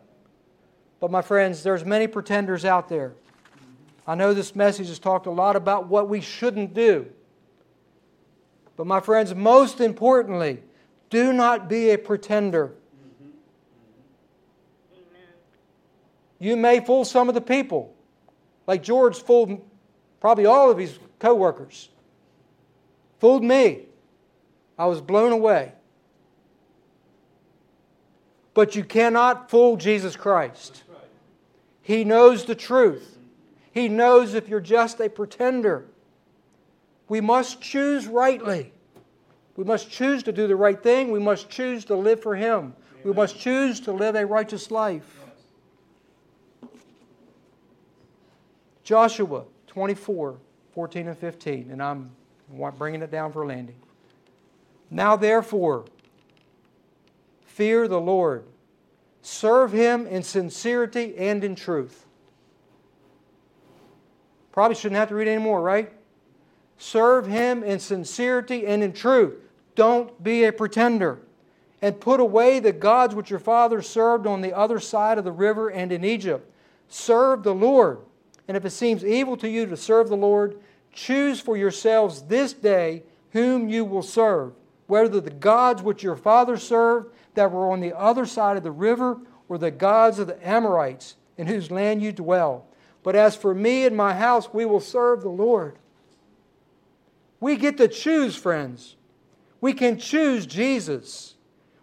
But, 0.98 1.12
my 1.12 1.22
friends, 1.22 1.62
there's 1.62 1.84
many 1.84 2.08
pretenders 2.08 2.64
out 2.64 2.88
there. 2.88 3.12
I 4.06 4.16
know 4.16 4.34
this 4.34 4.56
message 4.56 4.88
has 4.88 4.98
talked 4.98 5.26
a 5.26 5.30
lot 5.30 5.54
about 5.54 5.86
what 5.86 6.08
we 6.08 6.20
shouldn't 6.20 6.74
do. 6.74 7.06
But, 8.76 8.86
my 8.86 8.98
friends, 8.98 9.32
most 9.34 9.80
importantly, 9.80 10.62
do 11.08 11.32
not 11.32 11.68
be 11.68 11.90
a 11.90 11.98
pretender. 11.98 12.68
Mm-hmm. 12.68 13.30
Mm-hmm. 14.94 16.44
You 16.44 16.56
may 16.56 16.80
fool 16.80 17.04
some 17.04 17.28
of 17.28 17.36
the 17.36 17.40
people, 17.40 17.94
like 18.66 18.82
George 18.82 19.22
fooled 19.22 19.60
probably 20.20 20.46
all 20.46 20.70
of 20.70 20.78
his 20.78 20.98
coworkers. 21.18 21.88
Fooled 23.18 23.44
me. 23.44 23.86
I 24.78 24.86
was 24.86 25.00
blown 25.00 25.32
away. 25.32 25.72
But 28.54 28.74
you 28.74 28.84
cannot 28.84 29.50
fool 29.50 29.76
Jesus 29.76 30.16
Christ. 30.16 30.82
He 31.82 32.04
knows 32.04 32.44
the 32.44 32.54
truth. 32.54 33.18
He 33.72 33.88
knows 33.88 34.34
if 34.34 34.48
you're 34.48 34.60
just 34.60 35.00
a 35.00 35.08
pretender. 35.08 35.86
We 37.08 37.20
must 37.20 37.60
choose 37.60 38.06
rightly. 38.06 38.72
We 39.56 39.64
must 39.64 39.90
choose 39.90 40.22
to 40.24 40.32
do 40.32 40.46
the 40.46 40.56
right 40.56 40.80
thing. 40.80 41.10
We 41.10 41.18
must 41.18 41.50
choose 41.50 41.84
to 41.86 41.94
live 41.94 42.22
for 42.22 42.34
Him. 42.34 42.56
Amen. 42.58 42.74
We 43.04 43.12
must 43.12 43.38
choose 43.38 43.80
to 43.80 43.92
live 43.92 44.14
a 44.14 44.24
righteous 44.24 44.70
life. 44.70 45.20
Joshua 48.82 49.44
24, 49.70 50.36
14 50.74 51.06
and 51.06 51.16
15, 51.16 51.68
and 51.70 51.80
I'm 51.80 52.10
bringing 52.76 53.02
it 53.02 53.12
down 53.12 53.30
for 53.32 53.46
landing. 53.46 53.76
Now, 54.90 55.14
therefore, 55.14 55.84
fear 57.46 57.86
the 57.86 58.00
Lord, 58.00 58.44
serve 59.22 59.70
Him 59.70 60.08
in 60.08 60.24
sincerity 60.24 61.16
and 61.16 61.44
in 61.44 61.54
truth. 61.54 62.04
Probably 64.50 64.74
shouldn't 64.74 64.98
have 64.98 65.10
to 65.10 65.14
read 65.14 65.28
anymore, 65.28 65.62
right? 65.62 65.92
Serve 66.76 67.28
Him 67.28 67.62
in 67.62 67.78
sincerity 67.78 68.66
and 68.66 68.82
in 68.82 68.92
truth. 68.92 69.36
Don't 69.76 70.20
be 70.20 70.42
a 70.44 70.52
pretender. 70.52 71.20
And 71.80 72.00
put 72.00 72.18
away 72.18 72.58
the 72.58 72.72
gods 72.72 73.14
which 73.14 73.30
your 73.30 73.38
fathers 73.38 73.88
served 73.88 74.26
on 74.26 74.40
the 74.40 74.52
other 74.52 74.80
side 74.80 75.16
of 75.16 75.24
the 75.24 75.30
river 75.30 75.70
and 75.70 75.92
in 75.92 76.04
Egypt. 76.04 76.52
Serve 76.88 77.44
the 77.44 77.54
Lord. 77.54 78.00
And 78.50 78.56
if 78.56 78.64
it 78.64 78.70
seems 78.70 79.04
evil 79.04 79.36
to 79.36 79.48
you 79.48 79.64
to 79.66 79.76
serve 79.76 80.08
the 80.08 80.16
Lord, 80.16 80.58
choose 80.92 81.38
for 81.38 81.56
yourselves 81.56 82.22
this 82.22 82.52
day 82.52 83.04
whom 83.30 83.68
you 83.68 83.84
will 83.84 84.02
serve, 84.02 84.54
whether 84.88 85.20
the 85.20 85.30
gods 85.30 85.82
which 85.82 86.02
your 86.02 86.16
fathers 86.16 86.64
served 86.64 87.14
that 87.34 87.52
were 87.52 87.70
on 87.70 87.78
the 87.78 87.96
other 87.96 88.26
side 88.26 88.56
of 88.56 88.64
the 88.64 88.72
river, 88.72 89.20
or 89.48 89.56
the 89.56 89.70
gods 89.70 90.18
of 90.18 90.26
the 90.26 90.48
Amorites 90.48 91.14
in 91.38 91.46
whose 91.46 91.70
land 91.70 92.02
you 92.02 92.10
dwell. 92.10 92.66
But 93.04 93.14
as 93.14 93.36
for 93.36 93.54
me 93.54 93.86
and 93.86 93.96
my 93.96 94.14
house, 94.14 94.52
we 94.52 94.64
will 94.64 94.80
serve 94.80 95.20
the 95.20 95.28
Lord. 95.28 95.76
We 97.38 97.54
get 97.54 97.76
to 97.76 97.86
choose, 97.86 98.34
friends. 98.34 98.96
We 99.60 99.74
can 99.74 99.96
choose 99.96 100.44
Jesus. 100.44 101.36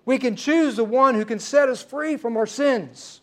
We 0.03 0.17
can 0.17 0.35
choose 0.35 0.75
the 0.75 0.83
one 0.83 1.15
who 1.15 1.23
can 1.23 1.39
set 1.39 1.69
us 1.69 1.81
free 1.81 2.17
from 2.17 2.35
our 2.35 2.45
sins. 2.45 3.21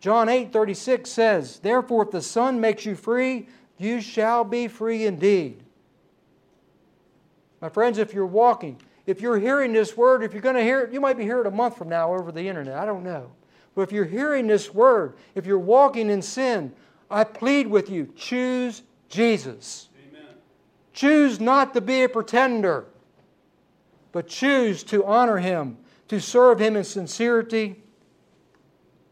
John 0.00 0.28
8 0.28 0.52
36 0.52 1.08
says, 1.08 1.58
Therefore, 1.58 2.04
if 2.04 2.10
the 2.10 2.22
Son 2.22 2.60
makes 2.60 2.86
you 2.86 2.94
free, 2.94 3.48
you 3.78 4.00
shall 4.00 4.44
be 4.44 4.66
free 4.66 5.06
indeed. 5.06 5.62
My 7.60 7.68
friends, 7.68 7.98
if 7.98 8.14
you're 8.14 8.26
walking, 8.26 8.80
if 9.06 9.20
you're 9.20 9.38
hearing 9.38 9.72
this 9.72 9.96
word, 9.96 10.22
if 10.22 10.32
you're 10.32 10.42
going 10.42 10.56
to 10.56 10.62
hear 10.62 10.80
it, 10.80 10.92
you 10.92 11.00
might 11.00 11.18
be 11.18 11.24
hearing 11.24 11.46
it 11.46 11.52
a 11.52 11.54
month 11.54 11.76
from 11.76 11.90
now 11.90 12.14
over 12.14 12.32
the 12.32 12.48
internet. 12.48 12.74
I 12.74 12.86
don't 12.86 13.04
know. 13.04 13.30
But 13.74 13.82
if 13.82 13.92
you're 13.92 14.04
hearing 14.06 14.46
this 14.46 14.72
word, 14.72 15.14
if 15.34 15.44
you're 15.44 15.58
walking 15.58 16.10
in 16.10 16.22
sin, 16.22 16.72
I 17.10 17.24
plead 17.24 17.66
with 17.66 17.90
you 17.90 18.12
choose 18.16 18.82
Jesus. 19.08 19.88
Amen. 20.08 20.22
Choose 20.94 21.40
not 21.40 21.74
to 21.74 21.80
be 21.80 22.02
a 22.02 22.08
pretender, 22.08 22.86
but 24.12 24.28
choose 24.28 24.82
to 24.84 25.04
honor 25.04 25.38
Him, 25.38 25.76
to 26.08 26.20
serve 26.20 26.58
Him 26.58 26.76
in 26.76 26.84
sincerity 26.84 27.82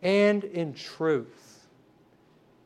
and 0.03 0.45
in 0.45 0.73
truth. 0.75 1.67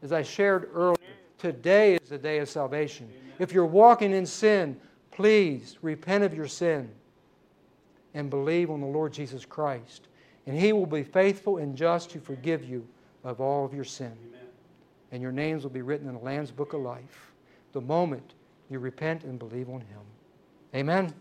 As 0.02 0.12
I 0.12 0.22
shared 0.22 0.68
earlier, 0.74 0.96
today 1.38 1.94
is 1.94 2.08
the 2.08 2.18
day 2.18 2.38
of 2.38 2.48
salvation. 2.48 3.10
If 3.38 3.52
you're 3.52 3.66
walking 3.66 4.12
in 4.12 4.26
sin, 4.26 4.78
please 5.10 5.78
repent 5.82 6.24
of 6.24 6.34
your 6.34 6.48
sin 6.48 6.90
and 8.14 8.28
believe 8.28 8.70
on 8.70 8.80
the 8.80 8.86
Lord 8.86 9.12
Jesus 9.12 9.44
Christ. 9.44 10.08
And 10.46 10.58
He 10.58 10.72
will 10.72 10.86
be 10.86 11.02
faithful 11.02 11.58
and 11.58 11.76
just 11.76 12.10
to 12.10 12.20
forgive 12.20 12.64
you 12.64 12.86
of 13.24 13.40
all 13.40 13.64
of 13.64 13.72
your 13.72 13.84
sin. 13.84 14.12
And 15.12 15.22
your 15.22 15.32
names 15.32 15.62
will 15.62 15.70
be 15.70 15.82
written 15.82 16.08
in 16.08 16.14
the 16.14 16.20
Lamb's 16.20 16.50
Book 16.50 16.72
of 16.72 16.80
Life 16.80 17.32
the 17.72 17.80
moment 17.80 18.34
you 18.70 18.78
repent 18.78 19.24
and 19.24 19.38
believe 19.38 19.68
on 19.68 19.80
Him. 19.80 20.00
Amen. 20.74 21.12